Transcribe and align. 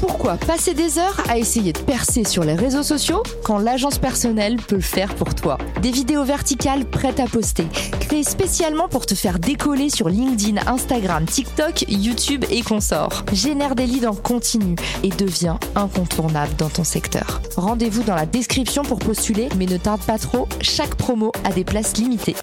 Pourquoi 0.00 0.36
passer 0.36 0.74
des 0.74 0.98
heures 0.98 1.22
à 1.28 1.38
essayer 1.38 1.72
de 1.72 1.78
percer 1.78 2.24
sur 2.24 2.44
les 2.44 2.54
réseaux 2.54 2.82
sociaux 2.82 3.22
quand 3.42 3.58
l'agence 3.58 3.98
personnelle 3.98 4.56
peut 4.56 4.76
le 4.76 4.82
faire 4.82 5.14
pour 5.14 5.34
toi 5.34 5.58
Des 5.80 5.90
vidéos 5.90 6.24
verticales 6.24 6.84
prêtes 6.84 7.20
à 7.20 7.26
poster, 7.26 7.66
créées 8.00 8.22
spécialement 8.22 8.88
pour 8.88 9.06
te 9.06 9.14
faire 9.14 9.38
décoller 9.38 9.88
sur 9.88 10.08
LinkedIn, 10.08 10.60
Instagram, 10.66 11.24
TikTok, 11.24 11.86
YouTube 11.88 12.44
et 12.50 12.62
consorts. 12.62 13.24
Génère 13.32 13.74
des 13.74 13.86
leads 13.86 14.06
en 14.06 14.14
continu 14.14 14.76
et 15.02 15.08
deviens 15.08 15.58
incontournable 15.74 16.54
dans 16.58 16.68
ton 16.68 16.84
secteur. 16.84 17.40
Rendez-vous 17.56 18.02
dans 18.02 18.14
la 18.14 18.26
description 18.26 18.82
pour 18.82 18.98
postuler, 18.98 19.48
mais 19.56 19.66
ne 19.66 19.76
tarde 19.76 20.02
pas 20.02 20.18
trop, 20.18 20.48
chaque 20.60 20.94
promo 20.96 21.32
a 21.44 21.52
des 21.52 21.64
places 21.64 21.96
limitées. 21.96 22.36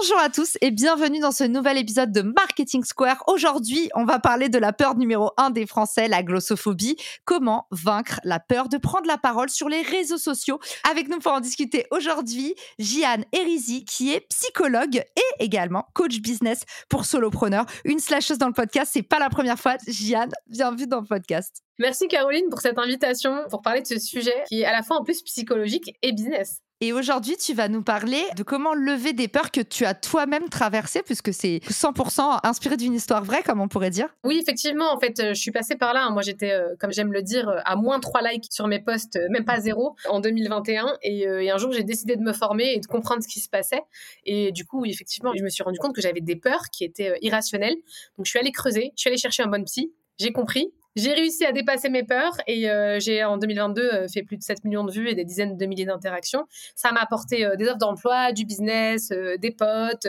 Bonjour 0.00 0.18
à 0.18 0.28
tous 0.28 0.56
et 0.60 0.70
bienvenue 0.70 1.18
dans 1.18 1.32
ce 1.32 1.42
nouvel 1.42 1.76
épisode 1.76 2.12
de 2.12 2.22
Marketing 2.22 2.84
Square. 2.84 3.24
Aujourd'hui, 3.26 3.90
on 3.96 4.04
va 4.04 4.20
parler 4.20 4.48
de 4.48 4.56
la 4.56 4.72
peur 4.72 4.94
numéro 4.94 5.32
un 5.38 5.50
des 5.50 5.66
Français, 5.66 6.06
la 6.06 6.22
glossophobie. 6.22 6.96
Comment 7.24 7.66
vaincre 7.72 8.20
la 8.22 8.38
peur 8.38 8.68
de 8.68 8.76
prendre 8.78 9.08
la 9.08 9.18
parole 9.18 9.50
sur 9.50 9.68
les 9.68 9.82
réseaux 9.82 10.16
sociaux? 10.16 10.60
Avec 10.88 11.08
nous 11.08 11.18
pour 11.18 11.32
en 11.32 11.40
discuter 11.40 11.86
aujourd'hui, 11.90 12.54
Jiane 12.78 13.24
Erizi, 13.32 13.84
qui 13.84 14.12
est 14.12 14.20
psychologue 14.28 15.02
et 15.16 15.44
également 15.44 15.88
coach 15.94 16.20
business 16.20 16.62
pour 16.88 17.04
solopreneurs. 17.04 17.66
Une 17.84 17.98
slasheuse 17.98 18.38
dans 18.38 18.46
le 18.46 18.52
podcast, 18.52 18.92
c'est 18.94 19.02
pas 19.02 19.18
la 19.18 19.30
première 19.30 19.58
fois. 19.58 19.78
Jiane, 19.88 20.30
bienvenue 20.46 20.86
dans 20.86 21.00
le 21.00 21.06
podcast. 21.06 21.64
Merci 21.80 22.06
Caroline 22.06 22.48
pour 22.50 22.60
cette 22.60 22.78
invitation 22.78 23.36
pour 23.50 23.62
parler 23.62 23.82
de 23.82 23.86
ce 23.88 23.98
sujet 23.98 24.44
qui 24.46 24.60
est 24.60 24.64
à 24.64 24.72
la 24.72 24.84
fois 24.84 24.98
en 24.98 25.02
plus 25.02 25.22
psychologique 25.22 25.90
et 26.02 26.12
business. 26.12 26.60
Et 26.80 26.92
aujourd'hui, 26.92 27.36
tu 27.36 27.54
vas 27.54 27.68
nous 27.68 27.82
parler 27.82 28.22
de 28.36 28.44
comment 28.44 28.72
lever 28.72 29.12
des 29.12 29.26
peurs 29.26 29.50
que 29.50 29.60
tu 29.60 29.84
as 29.84 29.94
toi-même 29.94 30.48
traversées, 30.48 31.02
puisque 31.02 31.34
c'est 31.34 31.58
100% 31.68 32.38
inspiré 32.44 32.76
d'une 32.76 32.94
histoire 32.94 33.24
vraie, 33.24 33.42
comme 33.42 33.60
on 33.60 33.66
pourrait 33.66 33.90
dire. 33.90 34.06
Oui, 34.22 34.38
effectivement, 34.40 34.92
en 34.92 35.00
fait, 35.00 35.18
euh, 35.18 35.34
je 35.34 35.40
suis 35.40 35.50
passée 35.50 35.74
par 35.74 35.92
là. 35.92 36.08
Moi, 36.10 36.22
j'étais, 36.22 36.52
euh, 36.52 36.76
comme 36.78 36.92
j'aime 36.92 37.12
le 37.12 37.22
dire, 37.22 37.48
euh, 37.48 37.58
à 37.64 37.74
moins 37.74 37.98
3 37.98 38.22
likes 38.22 38.46
sur 38.50 38.68
mes 38.68 38.78
posts, 38.78 39.18
même 39.28 39.44
pas 39.44 39.58
zéro, 39.58 39.96
en 40.08 40.20
2021. 40.20 40.96
Et, 41.02 41.22
et 41.22 41.50
un 41.50 41.58
jour, 41.58 41.72
j'ai 41.72 41.82
décidé 41.82 42.14
de 42.14 42.22
me 42.22 42.32
former 42.32 42.74
et 42.74 42.78
de 42.78 42.86
comprendre 42.86 43.24
ce 43.24 43.28
qui 43.28 43.40
se 43.40 43.48
passait. 43.48 43.82
Et 44.24 44.52
du 44.52 44.64
coup, 44.64 44.84
effectivement, 44.84 45.32
je 45.36 45.42
me 45.42 45.48
suis 45.48 45.64
rendu 45.64 45.80
compte 45.80 45.96
que 45.96 46.00
j'avais 46.00 46.20
des 46.20 46.36
peurs 46.36 46.70
qui 46.72 46.84
étaient 46.84 47.18
irrationnelles. 47.22 47.74
Donc, 48.16 48.26
je 48.26 48.30
suis 48.30 48.38
allée 48.38 48.52
creuser, 48.52 48.92
je 48.94 49.00
suis 49.00 49.08
allée 49.08 49.18
chercher 49.18 49.42
un 49.42 49.48
bon 49.48 49.64
psy, 49.64 49.92
j'ai 50.20 50.30
compris. 50.30 50.72
J'ai 50.98 51.12
réussi 51.12 51.44
à 51.44 51.52
dépasser 51.52 51.90
mes 51.90 52.02
peurs 52.02 52.36
et 52.48 52.68
euh, 52.68 52.98
j'ai 52.98 53.22
en 53.22 53.36
2022 53.38 53.82
euh, 53.82 54.08
fait 54.08 54.24
plus 54.24 54.36
de 54.36 54.42
7 54.42 54.64
millions 54.64 54.82
de 54.82 54.90
vues 54.90 55.08
et 55.08 55.14
des 55.14 55.24
dizaines 55.24 55.56
de 55.56 55.64
milliers 55.64 55.84
d'interactions. 55.84 56.48
Ça 56.74 56.90
m'a 56.90 56.98
apporté 57.00 57.46
euh, 57.46 57.54
des 57.54 57.68
offres 57.68 57.78
d'emploi, 57.78 58.32
du 58.32 58.44
business, 58.44 59.10
des 59.10 59.52
potes. 59.52 60.08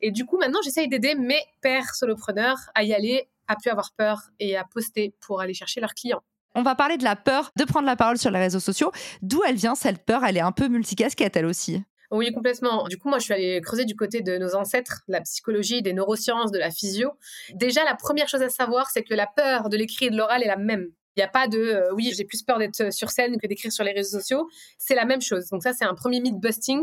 et 0.00 0.12
du 0.12 0.26
coup, 0.26 0.38
maintenant, 0.38 0.60
j'essaye 0.62 0.86
d'aider 0.86 1.16
mes 1.16 1.42
pères 1.60 1.92
solopreneurs 1.92 2.70
à 2.76 2.84
y 2.84 2.94
aller, 2.94 3.28
à 3.48 3.56
plus 3.56 3.68
avoir 3.68 3.90
peur 3.96 4.30
et 4.38 4.56
à 4.56 4.62
poster 4.62 5.12
pour 5.20 5.40
aller 5.40 5.54
chercher 5.54 5.80
leurs 5.80 5.94
clients. 5.94 6.22
On 6.54 6.62
va 6.62 6.76
parler 6.76 6.98
de 6.98 7.04
la 7.04 7.16
peur 7.16 7.50
de 7.56 7.64
prendre 7.64 7.86
la 7.86 7.96
parole 7.96 8.16
sur 8.16 8.30
les 8.30 8.38
réseaux 8.38 8.60
sociaux. 8.60 8.92
D'où 9.22 9.40
elle 9.44 9.56
vient 9.56 9.74
cette 9.74 10.04
peur? 10.04 10.24
Elle 10.24 10.36
est 10.36 10.40
un 10.40 10.52
peu 10.52 10.68
multicasquette 10.68 11.36
elle 11.36 11.46
aussi. 11.46 11.82
Oui, 12.10 12.32
complètement. 12.32 12.88
Du 12.88 12.96
coup, 12.96 13.08
moi, 13.08 13.18
je 13.18 13.24
suis 13.24 13.34
allée 13.34 13.60
creuser 13.60 13.84
du 13.84 13.94
côté 13.94 14.22
de 14.22 14.38
nos 14.38 14.54
ancêtres, 14.54 15.02
la 15.08 15.20
psychologie, 15.20 15.82
des 15.82 15.92
neurosciences, 15.92 16.50
de 16.50 16.58
la 16.58 16.70
physio. 16.70 17.10
Déjà, 17.54 17.84
la 17.84 17.94
première 17.94 18.28
chose 18.28 18.42
à 18.42 18.48
savoir, 18.48 18.90
c'est 18.90 19.02
que 19.02 19.14
la 19.14 19.26
peur 19.26 19.68
de 19.68 19.76
l'écrit 19.76 20.06
et 20.06 20.10
de 20.10 20.16
l'oral 20.16 20.42
est 20.42 20.46
la 20.46 20.56
même. 20.56 20.88
Il 21.16 21.20
n'y 21.20 21.24
a 21.24 21.28
pas 21.28 21.48
de 21.48 21.58
euh, 21.58 21.92
oui, 21.94 22.12
j'ai 22.16 22.24
plus 22.24 22.42
peur 22.42 22.58
d'être 22.58 22.92
sur 22.92 23.10
scène 23.10 23.38
que 23.40 23.46
d'écrire 23.46 23.72
sur 23.72 23.84
les 23.84 23.92
réseaux 23.92 24.18
sociaux. 24.18 24.48
C'est 24.78 24.94
la 24.94 25.04
même 25.04 25.20
chose. 25.20 25.48
Donc 25.48 25.62
ça, 25.62 25.72
c'est 25.72 25.84
un 25.84 25.94
premier 25.94 26.20
mythe 26.20 26.38
busting. 26.38 26.80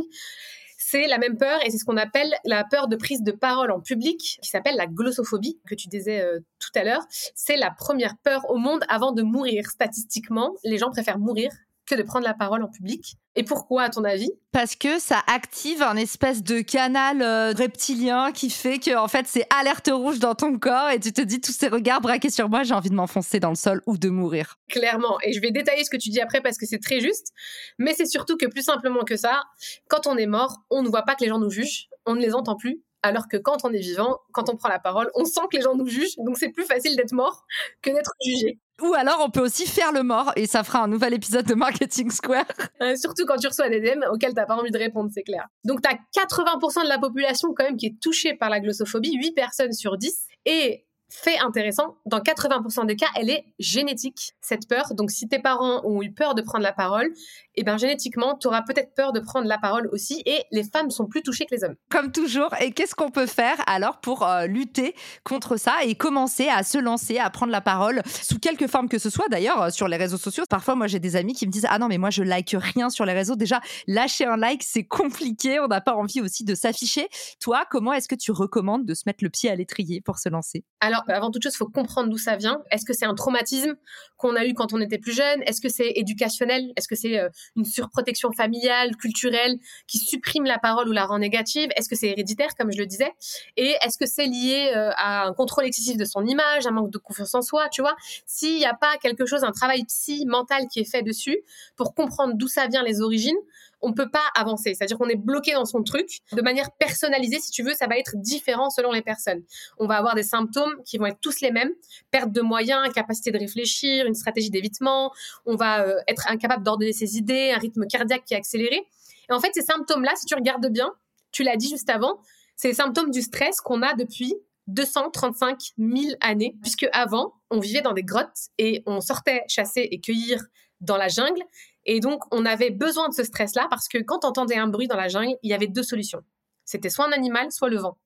C'est 0.77 1.07
la 1.07 1.17
même 1.17 1.37
peur 1.37 1.59
et 1.65 1.71
c'est 1.71 1.77
ce 1.77 1.85
qu'on 1.85 1.97
appelle 1.97 2.31
la 2.43 2.63
peur 2.63 2.87
de 2.87 2.95
prise 2.95 3.23
de 3.23 3.31
parole 3.31 3.71
en 3.71 3.79
public, 3.79 4.37
qui 4.41 4.49
s'appelle 4.49 4.75
la 4.75 4.85
glossophobie, 4.85 5.59
que 5.67 5.73
tu 5.73 5.87
disais 5.87 6.21
euh, 6.21 6.39
tout 6.59 6.77
à 6.77 6.83
l'heure. 6.83 7.03
C'est 7.33 7.57
la 7.57 7.71
première 7.71 8.17
peur 8.23 8.47
au 8.49 8.57
monde 8.57 8.83
avant 8.89 9.11
de 9.11 9.23
mourir. 9.23 9.65
Statistiquement, 9.67 10.53
les 10.63 10.77
gens 10.77 10.91
préfèrent 10.91 11.17
mourir 11.17 11.49
que 11.85 11.95
de 11.95 12.03
prendre 12.03 12.25
la 12.25 12.33
parole 12.33 12.63
en 12.63 12.67
public. 12.67 13.17
Et 13.35 13.43
pourquoi, 13.43 13.83
à 13.83 13.89
ton 13.89 14.03
avis? 14.03 14.31
Parce 14.51 14.75
que 14.75 14.99
ça 14.99 15.21
active 15.27 15.81
un 15.81 15.95
espèce 15.97 16.43
de 16.43 16.61
canal 16.61 17.21
euh, 17.21 17.51
reptilien 17.51 18.31
qui 18.31 18.49
fait 18.49 18.79
que, 18.79 18.95
en 18.95 19.07
fait, 19.07 19.27
c'est 19.27 19.45
alerte 19.53 19.89
rouge 19.91 20.19
dans 20.19 20.35
ton 20.35 20.57
corps 20.57 20.89
et 20.89 20.99
tu 20.99 21.11
te 21.11 21.21
dis 21.21 21.41
tous 21.41 21.51
ces 21.51 21.67
regards 21.67 22.01
braqués 22.01 22.29
sur 22.29 22.49
moi, 22.49 22.63
j'ai 22.63 22.73
envie 22.73 22.89
de 22.89 22.95
m'enfoncer 22.95 23.39
dans 23.39 23.49
le 23.49 23.55
sol 23.55 23.81
ou 23.85 23.97
de 23.97 24.09
mourir. 24.09 24.57
Clairement. 24.69 25.17
Et 25.23 25.33
je 25.33 25.41
vais 25.41 25.51
détailler 25.51 25.83
ce 25.83 25.89
que 25.89 25.97
tu 25.97 26.09
dis 26.09 26.21
après 26.21 26.41
parce 26.41 26.57
que 26.57 26.65
c'est 26.65 26.79
très 26.79 27.01
juste. 27.01 27.33
Mais 27.77 27.93
c'est 27.93 28.05
surtout 28.05 28.37
que 28.37 28.45
plus 28.45 28.63
simplement 28.63 29.03
que 29.03 29.17
ça, 29.17 29.43
quand 29.89 30.07
on 30.07 30.17
est 30.17 30.27
mort, 30.27 30.63
on 30.69 30.81
ne 30.81 30.87
voit 30.87 31.03
pas 31.03 31.15
que 31.15 31.23
les 31.23 31.29
gens 31.29 31.39
nous 31.39 31.51
jugent, 31.51 31.89
on 32.05 32.15
ne 32.15 32.21
les 32.21 32.33
entend 32.33 32.55
plus. 32.55 32.81
Alors 33.03 33.27
que 33.27 33.37
quand 33.37 33.65
on 33.65 33.71
est 33.71 33.79
vivant, 33.79 34.17
quand 34.31 34.49
on 34.49 34.55
prend 34.55 34.69
la 34.69 34.79
parole, 34.79 35.11
on 35.13 35.25
sent 35.25 35.41
que 35.51 35.57
les 35.57 35.61
gens 35.61 35.75
nous 35.75 35.87
jugent. 35.87 36.15
Donc 36.17 36.39
c'est 36.39 36.49
plus 36.49 36.63
facile 36.63 36.95
d'être 36.95 37.11
mort 37.11 37.45
que 37.83 37.91
d'être 37.91 38.13
jugé. 38.25 38.59
Ou 38.81 38.93
alors, 38.93 39.21
on 39.25 39.29
peut 39.29 39.41
aussi 39.41 39.65
faire 39.65 39.91
le 39.93 40.03
mort 40.03 40.33
et 40.35 40.47
ça 40.47 40.63
fera 40.63 40.83
un 40.83 40.87
nouvel 40.87 41.13
épisode 41.13 41.45
de 41.45 41.55
Marketing 41.55 42.09
Square. 42.11 42.45
Euh, 42.81 42.95
surtout 42.97 43.25
quand 43.25 43.37
tu 43.37 43.47
reçois 43.47 43.69
des 43.69 43.79
DM 43.79 44.03
auxquels 44.11 44.33
t'as 44.33 44.45
pas 44.45 44.55
envie 44.55 44.69
de 44.69 44.77
répondre, 44.77 45.09
c'est 45.13 45.23
clair. 45.23 45.47
Donc, 45.63 45.81
tu 45.81 45.89
as 45.89 46.25
80% 46.25 46.83
de 46.83 46.89
la 46.89 46.99
population 46.99 47.53
quand 47.55 47.63
même 47.63 47.77
qui 47.77 47.85
est 47.85 47.99
touchée 48.01 48.33
par 48.33 48.49
la 48.49 48.59
glossophobie, 48.59 49.15
8 49.15 49.31
personnes 49.31 49.71
sur 49.71 49.97
10. 49.97 50.27
Et 50.45 50.84
fait 51.09 51.37
intéressant, 51.39 51.97
dans 52.05 52.19
80% 52.19 52.85
des 52.85 52.95
cas, 52.95 53.07
elle 53.15 53.29
est 53.29 53.45
génétique, 53.59 54.33
cette 54.41 54.67
peur. 54.67 54.93
Donc, 54.93 55.11
si 55.11 55.27
tes 55.27 55.39
parents 55.39 55.81
ont 55.85 56.01
eu 56.01 56.11
peur 56.11 56.35
de 56.35 56.41
prendre 56.41 56.63
la 56.63 56.73
parole, 56.73 57.07
eh 57.55 57.63
bien, 57.63 57.77
génétiquement, 57.77 58.35
tu 58.37 58.47
auras 58.47 58.61
peut-être 58.61 58.93
peur 58.95 59.13
de 59.13 59.19
prendre 59.19 59.47
la 59.47 59.57
parole 59.57 59.87
aussi. 59.91 60.21
Et 60.25 60.43
les 60.51 60.63
femmes 60.63 60.89
sont 60.89 61.05
plus 61.05 61.21
touchées 61.21 61.45
que 61.45 61.55
les 61.55 61.63
hommes. 61.63 61.75
Comme 61.89 62.11
toujours. 62.11 62.53
Et 62.59 62.71
qu'est-ce 62.71 62.95
qu'on 62.95 63.11
peut 63.11 63.27
faire 63.27 63.57
alors 63.67 63.99
pour 64.01 64.27
euh, 64.27 64.45
lutter 64.45 64.95
contre 65.23 65.57
ça 65.57 65.83
et 65.83 65.95
commencer 65.95 66.47
à 66.47 66.63
se 66.63 66.77
lancer, 66.77 67.17
à 67.19 67.29
prendre 67.29 67.51
la 67.51 67.61
parole 67.61 68.01
sous 68.05 68.39
quelque 68.39 68.67
forme 68.67 68.89
que 68.89 68.99
ce 68.99 69.09
soit? 69.09 69.27
D'ailleurs 69.29 69.61
euh, 69.61 69.69
sur 69.69 69.87
les 69.87 69.97
réseaux 69.97 70.17
sociaux 70.17 70.43
Parfois, 70.49 70.75
moi, 70.75 70.87
j'ai 70.87 70.99
des 70.99 71.15
amis 71.15 71.33
qui 71.33 71.45
me 71.47 71.51
disent 71.51 71.67
Ah 71.69 71.79
non, 71.79 71.87
mais 71.87 71.97
moi, 71.97 72.09
je 72.09 72.23
like 72.23 72.55
rien 72.57 72.89
sur 72.89 73.05
les 73.05 73.13
réseaux. 73.13 73.35
Déjà, 73.35 73.61
lâcher 73.87 74.25
un 74.25 74.37
like, 74.37 74.63
c'est 74.63 74.85
compliqué. 74.85 75.59
On 75.59 75.67
n'a 75.67 75.81
pas 75.81 75.95
envie 75.95 76.21
aussi 76.21 76.43
de 76.43 76.55
s'afficher. 76.55 77.07
Toi, 77.39 77.65
comment 77.69 77.93
est-ce 77.93 78.07
que 78.07 78.15
tu 78.15 78.31
recommandes 78.31 78.85
de 78.85 78.93
se 78.93 79.03
mettre 79.05 79.23
le 79.23 79.29
pied 79.29 79.49
à 79.49 79.55
l'étrier 79.55 80.01
pour 80.01 80.19
se 80.19 80.29
lancer? 80.29 80.63
Alors, 80.79 80.94
avant 81.07 81.31
toute 81.31 81.43
chose, 81.43 81.53
il 81.53 81.57
faut 81.57 81.69
comprendre 81.69 82.09
d'où 82.09 82.17
ça 82.17 82.35
vient. 82.35 82.61
Est-ce 82.71 82.85
que 82.85 82.93
c'est 82.93 83.05
un 83.05 83.15
traumatisme 83.15 83.75
qu'on 84.25 84.35
a 84.35 84.45
eu 84.45 84.53
quand 84.53 84.73
on 84.73 84.81
était 84.81 84.97
plus 84.97 85.13
jeune? 85.13 85.41
Est-ce 85.43 85.61
que 85.61 85.69
c'est 85.69 85.91
éducationnel? 85.95 86.73
Est-ce 86.75 86.87
que 86.87 86.95
c'est 86.95 87.19
euh, 87.19 87.29
une 87.55 87.65
surprotection 87.65 88.31
familiale, 88.31 88.95
culturelle, 88.95 89.57
qui 89.87 89.99
supprime 89.99 90.45
la 90.45 90.57
parole 90.57 90.89
ou 90.89 90.91
la 90.91 91.05
rend 91.05 91.19
négative? 91.19 91.69
Est-ce 91.75 91.89
que 91.89 91.95
c'est 91.95 92.07
héréditaire, 92.07 92.55
comme 92.57 92.71
je 92.71 92.79
le 92.79 92.87
disais? 92.87 93.11
Et 93.55 93.75
est-ce 93.83 93.97
que 93.97 94.07
c'est 94.07 94.25
lié 94.25 94.71
euh, 94.75 94.89
à 94.97 95.27
un 95.27 95.33
contrôle 95.33 95.65
excessif 95.65 95.97
de 95.97 96.05
son 96.05 96.25
image, 96.25 96.65
un 96.65 96.71
manque 96.71 96.91
de 96.91 96.97
confiance 96.97 97.35
en 97.35 97.41
soi 97.41 97.69
Tu 97.69 97.81
vois? 97.81 97.95
S'il 98.25 98.57
n'y 98.57 98.65
a 98.65 98.73
pas 98.73 98.97
quelque 98.97 99.25
chose, 99.25 99.43
un 99.43 99.51
travail 99.51 99.83
psy, 99.85 100.25
mental 100.25 100.67
qui 100.71 100.79
est 100.79 100.89
fait 100.89 101.03
dessus 101.03 101.37
pour 101.75 101.93
comprendre 101.93 102.33
d'où 102.35 102.47
ça 102.47 102.67
vient, 102.67 102.83
les 102.83 103.01
origines, 103.01 103.37
on 103.85 103.93
peut 103.93 104.09
pas 104.09 104.23
avancer. 104.35 104.73
C'est-à-dire 104.73 104.97
qu'on 104.97 105.09
est 105.09 105.15
bloqué 105.15 105.53
dans 105.53 105.65
son 105.65 105.83
truc. 105.83 106.19
De 106.31 106.41
manière 106.41 106.71
personnalisée, 106.71 107.39
si 107.39 107.51
tu 107.51 107.63
veux, 107.63 107.73
ça 107.73 107.87
va 107.87 107.97
être 107.97 108.15
différent 108.15 108.69
selon 108.69 108.91
les 108.91 109.01
personnes. 109.01 109.43
On 109.77 109.85
va 109.85 109.97
avoir 109.97 110.15
des 110.15 110.23
symptômes 110.23 110.73
qui 110.85 110.97
vont 110.97 111.05
être 111.05 111.19
tous 111.21 111.41
les 111.41 111.51
mêmes. 111.51 111.71
Perte 112.09 112.31
de 112.31 112.41
moyens, 112.41 112.81
incapacité 112.83 113.31
de 113.31 113.37
réfléchir, 113.37 114.05
une 114.07 114.14
stratégie 114.15 114.49
d'évitement. 114.49 115.11
On 115.45 115.55
va 115.55 115.81
euh, 115.81 115.97
être 116.07 116.29
incapable 116.29 116.63
d'ordonner 116.63 116.93
ses 116.93 117.17
idées, 117.17 117.51
un 117.51 117.59
rythme 117.59 117.85
cardiaque 117.87 118.23
qui 118.25 118.33
est 118.33 118.37
accéléré. 118.37 118.87
Et 119.29 119.33
en 119.33 119.39
fait, 119.39 119.51
ces 119.53 119.61
symptômes-là, 119.61 120.13
si 120.15 120.25
tu 120.25 120.35
regardes 120.35 120.67
bien, 120.67 120.93
tu 121.31 121.43
l'as 121.43 121.57
dit 121.57 121.69
juste 121.69 121.89
avant, 121.89 122.19
c'est 122.55 122.69
les 122.69 122.73
symptômes 122.73 123.11
du 123.11 123.21
stress 123.21 123.59
qu'on 123.61 123.81
a 123.81 123.93
depuis 123.93 124.35
235 124.67 125.59
000 125.77 126.15
années, 126.21 126.55
puisque 126.61 126.87
avant, 126.91 127.33
on 127.51 127.59
vivait 127.59 127.81
dans 127.81 127.93
des 127.93 128.03
grottes 128.03 128.49
et 128.57 128.83
on 128.85 129.01
sortait 129.01 129.43
chasser 129.47 129.87
et 129.91 129.99
cueillir 129.99 130.43
dans 130.81 130.97
la 130.97 131.07
jungle. 131.07 131.41
Et 131.85 131.99
donc, 131.99 132.23
on 132.31 132.45
avait 132.45 132.71
besoin 132.71 133.09
de 133.09 133.13
ce 133.13 133.23
stress-là 133.23 133.67
parce 133.69 133.87
que 133.87 133.99
quand 133.99 134.25
on 134.25 134.29
entendait 134.29 134.55
un 134.55 134.67
bruit 134.67 134.87
dans 134.87 134.97
la 134.97 135.07
jungle, 135.07 135.37
il 135.43 135.51
y 135.51 135.53
avait 135.53 135.67
deux 135.67 135.83
solutions. 135.83 136.23
C'était 136.63 136.89
soit 136.89 137.05
un 137.05 137.11
animal, 137.11 137.51
soit 137.51 137.69
le 137.69 137.77
vent. 137.77 137.97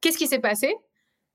Qu'est-ce 0.00 0.18
qui 0.18 0.26
s'est 0.26 0.40
passé? 0.40 0.74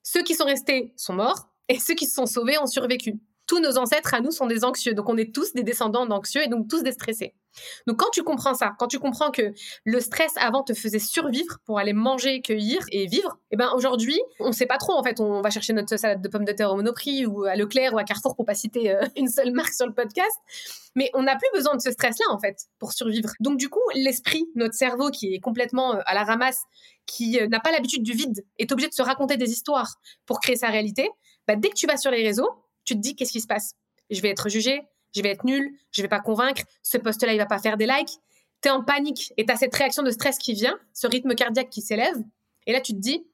Ceux 0.04 0.24
qui 0.24 0.36
sont 0.36 0.46
restés 0.46 0.94
sont 0.98 1.14
morts 1.14 1.50
et 1.68 1.80
ceux 1.80 1.94
qui 1.94 2.06
se 2.06 2.16
sont 2.16 2.26
sauvés 2.26 2.58
ont 2.58 2.66
survécu. 2.66 3.20
Tous 3.50 3.60
nos 3.60 3.80
ancêtres 3.80 4.14
à 4.14 4.22
nous 4.22 4.30
sont 4.30 4.46
des 4.46 4.64
anxieux, 4.64 4.94
donc 4.94 5.10
on 5.10 5.18
est 5.18 5.34
tous 5.34 5.54
des 5.54 5.64
descendants 5.64 6.06
d'anxieux 6.06 6.44
et 6.44 6.48
donc 6.48 6.68
tous 6.68 6.84
des 6.84 6.92
stressés. 6.92 7.34
Donc 7.88 7.98
quand 7.98 8.12
tu 8.12 8.22
comprends 8.22 8.54
ça, 8.54 8.74
quand 8.78 8.86
tu 8.86 9.00
comprends 9.00 9.32
que 9.32 9.54
le 9.86 10.00
stress 10.00 10.32
avant 10.38 10.62
te 10.62 10.76
faisait 10.76 11.00
survivre 11.00 11.58
pour 11.66 11.80
aller 11.80 11.94
manger, 11.94 12.44
cueillir 12.44 12.86
et 12.92 13.08
vivre, 13.08 13.40
et 13.50 13.56
eh 13.56 13.58
ben 13.58 13.72
aujourd'hui, 13.76 14.22
on 14.40 14.52
sait 14.52 14.68
pas 14.68 14.78
trop 14.78 14.94
en 14.94 15.02
fait, 15.02 15.20
on 15.20 15.42
va 15.42 15.50
chercher 15.50 15.74
notre 15.74 15.98
salade 15.98 16.22
de 16.22 16.30
pommes 16.30 16.46
de 16.46 16.52
terre 16.52 16.72
au 16.72 16.76
Monoprix 16.76 17.26
ou 17.26 17.46
à 17.46 17.56
Leclerc 17.56 17.96
ou 17.96 17.98
à 17.98 18.04
Carrefour 18.04 18.36
pour 18.36 18.46
pas 18.46 18.54
citer 18.54 18.92
euh, 18.92 19.02
une 19.18 19.28
seule 19.28 19.52
marque 19.52 19.74
sur 19.74 19.88
le 19.88 19.96
podcast, 19.96 20.38
mais 20.94 21.10
on 21.16 21.24
n'a 21.24 21.36
plus 21.36 21.50
besoin 21.52 21.76
de 21.76 21.82
ce 21.82 21.90
stress-là 21.90 22.28
en 22.30 22.38
fait 22.38 22.68
pour 22.78 22.94
survivre. 22.94 23.32
Donc 23.40 23.58
du 23.58 23.68
coup, 23.68 23.82
l'esprit, 23.96 24.46
notre 24.54 24.76
cerveau 24.76 25.10
qui 25.10 25.34
est 25.34 25.40
complètement 25.40 25.96
euh, 25.96 26.02
à 26.06 26.14
la 26.14 26.24
ramasse, 26.24 26.62
qui 27.08 27.40
euh, 27.40 27.48
n'a 27.48 27.60
pas 27.60 27.72
l'habitude 27.72 28.04
du 28.04 28.14
vide, 28.14 28.46
est 28.60 28.72
obligé 28.72 28.90
de 28.90 28.94
se 28.94 29.02
raconter 29.02 29.38
des 29.38 29.50
histoires 29.50 29.96
pour 30.28 30.40
créer 30.40 30.56
sa 30.56 30.68
réalité. 30.68 31.10
Bah, 31.48 31.56
dès 31.56 31.70
que 31.70 31.76
tu 31.76 31.88
vas 31.88 31.98
sur 31.98 32.12
les 32.12 32.22
réseaux, 32.22 32.52
tu 32.90 32.96
te 32.96 33.02
dis 33.02 33.16
qu'est-ce 33.16 33.32
qui 33.32 33.42
se 33.42 33.48
passe? 33.48 33.76
Je 34.10 34.20
vais 34.22 34.30
être 34.30 34.50
jugé, 34.50 34.82
je 35.16 35.22
vais 35.22 35.30
être 35.30 35.44
nul, 35.44 35.78
je 35.92 36.02
vais 36.02 36.08
pas 36.08 36.20
convaincre, 36.20 36.64
ce 36.82 36.98
poste-là, 36.98 37.34
il 37.34 37.38
va 37.38 37.46
pas 37.46 37.60
faire 37.60 37.78
des 37.78 37.86
likes. 37.86 38.18
Tu 38.62 38.68
es 38.68 38.72
en 38.72 38.84
panique 38.84 39.32
et 39.38 39.46
tu 39.46 39.54
as 39.54 39.58
cette 39.58 39.76
réaction 39.76 40.02
de 40.02 40.10
stress 40.10 40.40
qui 40.40 40.54
vient, 40.54 40.78
ce 40.94 41.06
rythme 41.06 41.36
cardiaque 41.36 41.70
qui 41.70 41.82
s'élève. 41.82 42.18
Et 42.66 42.74
là, 42.74 42.82
tu 42.82 42.94
te 42.94 42.98
dis, 42.98 43.28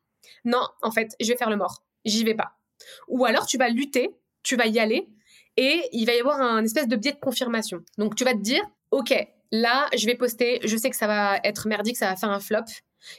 non, 0.43 0.61
en 0.81 0.91
fait, 0.91 1.15
je 1.21 1.27
vais 1.27 1.37
faire 1.37 1.49
le 1.49 1.55
mort. 1.55 1.83
J'y 2.03 2.25
vais 2.25 2.35
pas. 2.35 2.57
Ou 3.07 3.23
alors, 3.25 3.45
tu 3.45 3.57
vas 3.57 3.69
lutter, 3.69 4.09
tu 4.43 4.57
vas 4.57 4.67
y 4.67 4.77
aller 4.77 5.07
et 5.55 5.87
il 5.93 6.05
va 6.05 6.13
y 6.13 6.19
avoir 6.19 6.41
un 6.41 6.63
espèce 6.63 6.89
de 6.89 6.97
biais 6.97 7.13
de 7.13 7.19
confirmation. 7.19 7.81
Donc, 7.97 8.15
tu 8.15 8.25
vas 8.25 8.33
te 8.33 8.41
dire, 8.41 8.61
OK, 8.91 9.13
là, 9.53 9.87
je 9.97 10.05
vais 10.05 10.15
poster, 10.15 10.59
je 10.65 10.75
sais 10.75 10.89
que 10.89 10.97
ça 10.97 11.07
va 11.07 11.39
être 11.45 11.69
merdique, 11.69 11.95
ça 11.95 12.09
va 12.09 12.17
faire 12.17 12.29
un 12.29 12.41
flop. 12.41 12.65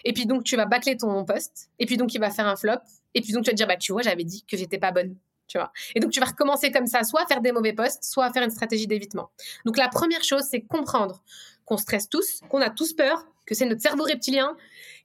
Et 0.05 0.13
puis 0.13 0.27
donc, 0.27 0.45
tu 0.45 0.57
vas 0.57 0.67
bâcler 0.67 0.99
ton 0.99 1.25
post. 1.25 1.71
Et 1.79 1.87
puis 1.87 1.97
donc, 1.97 2.13
il 2.13 2.21
va 2.21 2.31
faire 2.31 2.47
un 2.47 2.57
flop. 2.57 2.81
Et 3.15 3.23
puis 3.23 3.33
donc, 3.33 3.45
tu 3.45 3.51
vas 3.51 3.53
te 3.53 3.57
dire, 3.57 3.67
bah, 3.67 3.79
tu 3.79 3.93
vois, 3.93 4.03
j'avais 4.03 4.25
dit 4.25 4.45
que 4.45 4.59
j'étais 4.59 4.79
pas 4.79 4.93
bonne 4.93 5.17
tu 5.47 5.59
vois. 5.59 5.73
Et 5.95 6.01
donc, 6.01 6.11
tu 6.11 6.21
vas 6.21 6.27
recommencer 6.27 6.71
comme 6.71 6.87
ça, 6.87 7.05
soit 7.05 7.23
à 7.23 7.27
faire 7.27 7.41
des 7.41 7.53
mauvais 7.53 7.73
postes, 7.73 8.05
soit 8.05 8.25
à 8.25 8.33
faire 8.33 8.43
une 8.43 8.51
stratégie 8.51 8.87
d'évitement. 8.87 9.31
Donc, 9.65 9.77
la 9.77 9.89
première 9.89 10.23
chose, 10.25 10.45
c'est 10.51 10.61
comprendre 10.61 11.23
qu'on 11.65 11.77
stresse 11.77 12.09
tous, 12.09 12.41
qu'on 12.49 12.61
a 12.61 12.71
tous 12.71 12.95
peur, 12.95 13.27
que 13.47 13.55
c'est 13.55 13.67
notre 13.67 13.83
cerveau 13.83 14.05
reptilien, 14.05 14.57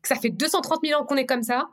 que 0.01 0.07
ça 0.07 0.15
fait 0.15 0.29
230 0.29 0.79
000 0.83 0.99
ans 0.99 1.05
qu'on 1.05 1.17
est 1.17 1.25
comme 1.25 1.43
ça, 1.43 1.69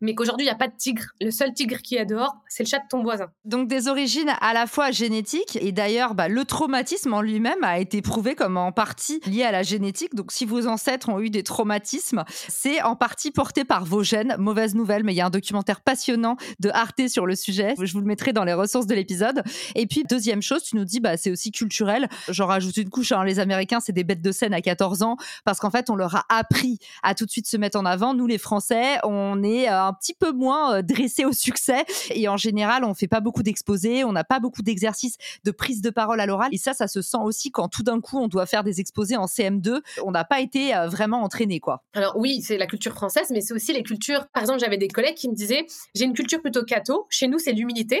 mais 0.00 0.14
qu'aujourd'hui, 0.14 0.46
il 0.46 0.48
n'y 0.48 0.54
a 0.54 0.58
pas 0.58 0.68
de 0.68 0.76
tigre. 0.76 1.04
Le 1.20 1.30
seul 1.30 1.52
tigre 1.52 1.78
qui 1.78 1.96
est 1.96 2.06
dehors, 2.06 2.36
c'est 2.48 2.64
le 2.64 2.68
chat 2.68 2.78
de 2.78 2.88
ton 2.88 3.02
voisin. 3.02 3.26
Donc 3.44 3.68
des 3.68 3.88
origines 3.88 4.32
à 4.40 4.52
la 4.52 4.66
fois 4.66 4.90
génétiques, 4.90 5.58
et 5.60 5.72
d'ailleurs, 5.72 6.14
bah, 6.14 6.28
le 6.28 6.44
traumatisme 6.44 7.12
en 7.14 7.20
lui-même 7.20 7.62
a 7.62 7.78
été 7.78 8.02
prouvé 8.02 8.34
comme 8.34 8.56
en 8.56 8.72
partie 8.72 9.20
lié 9.26 9.44
à 9.44 9.52
la 9.52 9.62
génétique. 9.62 10.14
Donc 10.14 10.32
si 10.32 10.44
vos 10.44 10.66
ancêtres 10.66 11.08
ont 11.08 11.20
eu 11.20 11.30
des 11.30 11.42
traumatismes, 11.42 12.24
c'est 12.48 12.82
en 12.82 12.96
partie 12.96 13.30
porté 13.30 13.64
par 13.64 13.84
vos 13.84 14.02
gènes. 14.02 14.36
Mauvaise 14.38 14.74
nouvelle, 14.74 15.04
mais 15.04 15.12
il 15.12 15.16
y 15.16 15.20
a 15.20 15.26
un 15.26 15.30
documentaire 15.30 15.80
passionnant 15.80 16.36
de 16.60 16.70
Arte 16.70 17.08
sur 17.08 17.26
le 17.26 17.34
sujet. 17.34 17.74
Je 17.80 17.92
vous 17.92 18.00
le 18.00 18.06
mettrai 18.06 18.32
dans 18.32 18.44
les 18.44 18.54
ressources 18.54 18.86
de 18.86 18.94
l'épisode. 18.94 19.42
Et 19.74 19.86
puis, 19.86 20.04
deuxième 20.08 20.42
chose, 20.42 20.62
tu 20.62 20.76
nous 20.76 20.84
dis, 20.84 21.00
bah, 21.00 21.16
c'est 21.16 21.30
aussi 21.30 21.50
culturel. 21.50 22.08
J'en 22.28 22.46
rajoute 22.46 22.76
une 22.76 22.90
couche. 22.90 23.12
Hein. 23.12 23.24
Les 23.24 23.38
Américains, 23.38 23.80
c'est 23.80 23.92
des 23.92 24.04
bêtes 24.04 24.22
de 24.22 24.32
scène 24.32 24.54
à 24.54 24.60
14 24.60 25.02
ans 25.02 25.16
parce 25.44 25.60
qu'en 25.60 25.70
fait, 25.70 25.90
on 25.90 25.96
leur 25.96 26.16
a 26.16 26.24
appris 26.28 26.78
à 27.02 27.14
tout 27.14 27.26
de 27.26 27.30
suite 27.30 27.46
se 27.46 27.56
mettre 27.56 27.78
en 27.78 27.84
avant. 27.84 28.14
Nous, 28.14 28.26
les 28.26 28.38
Français, 28.38 28.98
on 29.04 29.42
est 29.42 29.68
euh, 29.68 29.81
un 29.86 29.92
petit 29.92 30.14
peu 30.14 30.32
moins 30.32 30.76
euh, 30.76 30.82
dressé 30.82 31.24
au 31.24 31.32
succès. 31.32 31.84
Et 32.10 32.28
en 32.28 32.36
général, 32.36 32.84
on 32.84 32.94
fait 32.94 33.08
pas 33.08 33.20
beaucoup 33.20 33.42
d'exposés, 33.42 34.04
on 34.04 34.12
n'a 34.12 34.24
pas 34.24 34.40
beaucoup 34.40 34.62
d'exercices 34.62 35.16
de 35.44 35.50
prise 35.50 35.80
de 35.82 35.90
parole 35.90 36.20
à 36.20 36.26
l'oral. 36.26 36.50
Et 36.52 36.58
ça, 36.58 36.72
ça 36.72 36.88
se 36.88 37.02
sent 37.02 37.18
aussi 37.22 37.50
quand 37.50 37.68
tout 37.68 37.82
d'un 37.82 38.00
coup, 38.00 38.18
on 38.18 38.28
doit 38.28 38.46
faire 38.46 38.64
des 38.64 38.80
exposés 38.80 39.16
en 39.16 39.26
CM2. 39.26 39.80
On 40.04 40.10
n'a 40.10 40.24
pas 40.24 40.40
été 40.40 40.74
euh, 40.74 40.88
vraiment 40.88 41.22
entraîné, 41.22 41.60
quoi. 41.60 41.84
Alors 41.94 42.16
oui, 42.16 42.42
c'est 42.42 42.58
la 42.58 42.66
culture 42.66 42.92
française, 42.92 43.28
mais 43.30 43.40
c'est 43.40 43.54
aussi 43.54 43.72
les 43.72 43.82
cultures. 43.82 44.26
Par 44.32 44.42
exemple, 44.42 44.60
j'avais 44.60 44.78
des 44.78 44.88
collègues 44.88 45.16
qui 45.16 45.28
me 45.28 45.34
disaient, 45.34 45.66
j'ai 45.94 46.04
une 46.04 46.14
culture 46.14 46.40
plutôt 46.40 46.64
catho. 46.64 47.06
Chez 47.10 47.28
nous, 47.28 47.38
c'est 47.38 47.52
l'humilité. 47.52 48.00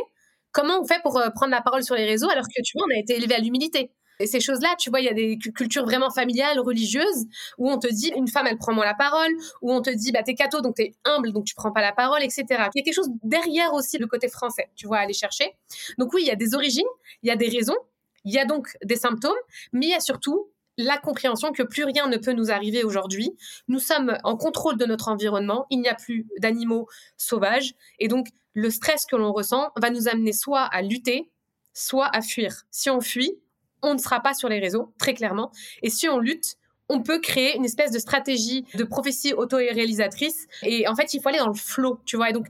Comment 0.52 0.80
on 0.80 0.84
fait 0.84 1.00
pour 1.02 1.16
euh, 1.18 1.30
prendre 1.30 1.50
la 1.50 1.62
parole 1.62 1.82
sur 1.82 1.94
les 1.94 2.04
réseaux 2.04 2.28
alors 2.28 2.44
que 2.44 2.62
tu 2.62 2.76
vois, 2.76 2.86
on 2.86 2.96
a 2.96 3.00
été 3.00 3.16
élevé 3.16 3.34
à 3.34 3.38
l'humilité? 3.38 3.90
Et 4.20 4.26
ces 4.26 4.40
choses-là, 4.40 4.74
tu 4.78 4.90
vois, 4.90 5.00
il 5.00 5.06
y 5.06 5.08
a 5.08 5.14
des 5.14 5.38
cultures 5.38 5.84
vraiment 5.84 6.10
familiales, 6.10 6.60
religieuses, 6.60 7.26
où 7.58 7.70
on 7.70 7.78
te 7.78 7.88
dit, 7.88 8.12
une 8.16 8.28
femme, 8.28 8.46
elle 8.46 8.58
prend 8.58 8.72
moins 8.72 8.84
la 8.84 8.94
parole, 8.94 9.32
où 9.62 9.72
on 9.72 9.82
te 9.82 9.90
dit, 9.90 10.12
bah, 10.12 10.22
t'es 10.22 10.34
catho, 10.34 10.60
donc 10.60 10.76
t'es 10.76 10.94
humble, 11.04 11.32
donc 11.32 11.44
tu 11.44 11.54
prends 11.54 11.72
pas 11.72 11.80
la 11.82 11.92
parole, 11.92 12.22
etc. 12.22 12.44
Il 12.48 12.54
y 12.54 12.80
a 12.80 12.84
quelque 12.84 12.94
chose 12.94 13.10
derrière 13.22 13.72
aussi 13.74 13.98
le 13.98 14.06
côté 14.06 14.28
français, 14.28 14.70
tu 14.76 14.86
vois, 14.86 14.98
à 14.98 15.00
aller 15.00 15.14
chercher. 15.14 15.56
Donc 15.98 16.12
oui, 16.14 16.22
il 16.22 16.28
y 16.28 16.30
a 16.30 16.36
des 16.36 16.54
origines, 16.54 16.86
il 17.22 17.28
y 17.28 17.30
a 17.30 17.36
des 17.36 17.48
raisons, 17.48 17.76
il 18.24 18.32
y 18.32 18.38
a 18.38 18.44
donc 18.44 18.76
des 18.84 18.96
symptômes, 18.96 19.32
mais 19.72 19.86
il 19.86 19.90
y 19.90 19.94
a 19.94 20.00
surtout 20.00 20.48
la 20.78 20.96
compréhension 20.98 21.52
que 21.52 21.62
plus 21.62 21.84
rien 21.84 22.08
ne 22.08 22.16
peut 22.16 22.32
nous 22.32 22.50
arriver 22.50 22.82
aujourd'hui. 22.82 23.36
Nous 23.68 23.78
sommes 23.78 24.16
en 24.24 24.36
contrôle 24.36 24.78
de 24.78 24.86
notre 24.86 25.08
environnement, 25.08 25.66
il 25.70 25.80
n'y 25.80 25.88
a 25.88 25.94
plus 25.94 26.26
d'animaux 26.38 26.88
sauvages, 27.16 27.74
et 27.98 28.08
donc 28.08 28.28
le 28.54 28.70
stress 28.70 29.04
que 29.06 29.16
l'on 29.16 29.32
ressent 29.32 29.70
va 29.76 29.90
nous 29.90 30.08
amener 30.08 30.32
soit 30.32 30.62
à 30.62 30.82
lutter, 30.82 31.30
soit 31.74 32.14
à 32.14 32.20
fuir. 32.20 32.64
Si 32.70 32.90
on 32.90 33.00
fuit, 33.00 33.38
on 33.82 33.94
ne 33.94 33.98
sera 33.98 34.20
pas 34.20 34.34
sur 34.34 34.48
les 34.48 34.58
réseaux, 34.58 34.92
très 34.98 35.14
clairement. 35.14 35.50
Et 35.82 35.90
si 35.90 36.08
on 36.08 36.18
lutte, 36.18 36.56
on 36.88 37.02
peut 37.02 37.20
créer 37.20 37.56
une 37.56 37.64
espèce 37.64 37.90
de 37.90 37.98
stratégie 37.98 38.64
de 38.74 38.84
prophétie 38.84 39.32
auto-réalisatrice. 39.32 40.46
Et 40.62 40.86
en 40.88 40.94
fait, 40.94 41.14
il 41.14 41.20
faut 41.20 41.28
aller 41.28 41.38
dans 41.38 41.48
le 41.48 41.54
flow, 41.54 42.00
tu 42.04 42.16
vois. 42.16 42.30
Et 42.30 42.32
donc, 42.32 42.46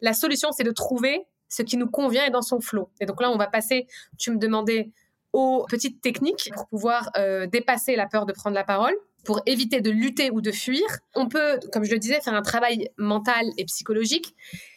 la 0.00 0.12
solution, 0.12 0.52
c'est 0.52 0.64
de 0.64 0.70
trouver 0.70 1.26
ce 1.48 1.62
qui 1.62 1.76
nous 1.76 1.88
convient 1.88 2.26
et 2.26 2.30
dans 2.30 2.42
son 2.42 2.60
flow. 2.60 2.90
Et 3.00 3.06
donc 3.06 3.20
là, 3.20 3.30
on 3.30 3.36
va 3.36 3.46
passer, 3.46 3.86
tu 4.18 4.30
me 4.30 4.38
demandais, 4.38 4.90
aux 5.32 5.66
petites 5.68 6.00
techniques 6.00 6.50
pour 6.54 6.66
pouvoir 6.68 7.10
euh, 7.16 7.46
dépasser 7.46 7.96
la 7.96 8.06
peur 8.06 8.26
de 8.26 8.32
prendre 8.32 8.54
la 8.54 8.64
parole, 8.64 8.94
pour 9.24 9.42
éviter 9.46 9.80
de 9.80 9.90
lutter 9.90 10.30
ou 10.30 10.40
de 10.40 10.50
fuir. 10.52 10.84
On 11.14 11.28
peut, 11.28 11.58
comme 11.72 11.84
je 11.84 11.92
le 11.92 11.98
disais, 11.98 12.20
faire 12.20 12.34
un 12.34 12.42
travail 12.42 12.90
mental 12.96 13.46
et 13.56 13.64
psychologique. 13.64 14.34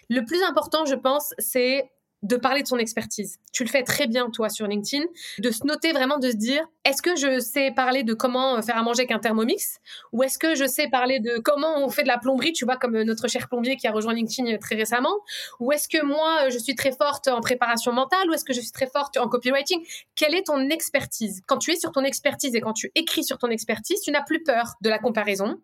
Le 0.09 0.25
plus 0.25 0.41
important, 0.43 0.85
je 0.85 0.95
pense, 0.95 1.33
c'est 1.37 1.89
de 2.23 2.35
parler 2.35 2.61
de 2.61 2.67
son 2.67 2.77
expertise. 2.77 3.39
Tu 3.51 3.63
le 3.63 3.69
fais 3.69 3.83
très 3.83 4.07
bien, 4.07 4.29
toi, 4.29 4.49
sur 4.49 4.67
LinkedIn, 4.67 5.05
de 5.39 5.51
se 5.51 5.65
noter 5.65 5.91
vraiment, 5.91 6.17
de 6.17 6.29
se 6.29 6.35
dire, 6.35 6.65
est-ce 6.85 7.01
que 7.01 7.15
je 7.15 7.39
sais 7.39 7.71
parler 7.71 8.03
de 8.03 8.13
comment 8.13 8.57
euh, 8.57 8.61
faire 8.61 8.77
à 8.77 8.83
manger 8.83 9.01
avec 9.01 9.11
un 9.11 9.19
thermomix? 9.19 9.79
Ou 10.13 10.23
est-ce 10.23 10.37
que 10.37 10.55
je 10.55 10.65
sais 10.65 10.87
parler 10.87 11.19
de 11.19 11.39
comment 11.39 11.83
on 11.83 11.89
fait 11.89 12.03
de 12.03 12.07
la 12.07 12.17
plomberie, 12.17 12.53
tu 12.53 12.65
vois, 12.65 12.77
comme 12.77 12.95
euh, 12.95 13.03
notre 13.03 13.27
cher 13.27 13.47
plombier 13.47 13.75
qui 13.75 13.87
a 13.87 13.91
rejoint 13.91 14.13
LinkedIn 14.13 14.53
euh, 14.53 14.57
très 14.59 14.75
récemment? 14.75 15.15
Ou 15.59 15.71
est-ce 15.71 15.87
que 15.87 16.03
moi, 16.03 16.49
je 16.49 16.57
suis 16.57 16.75
très 16.75 16.91
forte 16.91 17.27
en 17.27 17.41
préparation 17.41 17.91
mentale? 17.91 18.29
Ou 18.29 18.33
est-ce 18.33 18.45
que 18.45 18.53
je 18.53 18.61
suis 18.61 18.71
très 18.71 18.87
forte 18.87 19.17
en 19.17 19.27
copywriting? 19.27 19.83
Quelle 20.15 20.35
est 20.35 20.43
ton 20.43 20.69
expertise? 20.69 21.41
Quand 21.47 21.57
tu 21.57 21.71
es 21.71 21.75
sur 21.75 21.91
ton 21.91 22.03
expertise 22.03 22.55
et 22.55 22.61
quand 22.61 22.73
tu 22.73 22.91
écris 22.95 23.23
sur 23.23 23.37
ton 23.37 23.47
expertise, 23.47 24.01
tu 24.01 24.11
n'as 24.11 24.23
plus 24.23 24.43
peur 24.43 24.75
de 24.81 24.89
la 24.89 24.99
comparaison, 24.99 25.59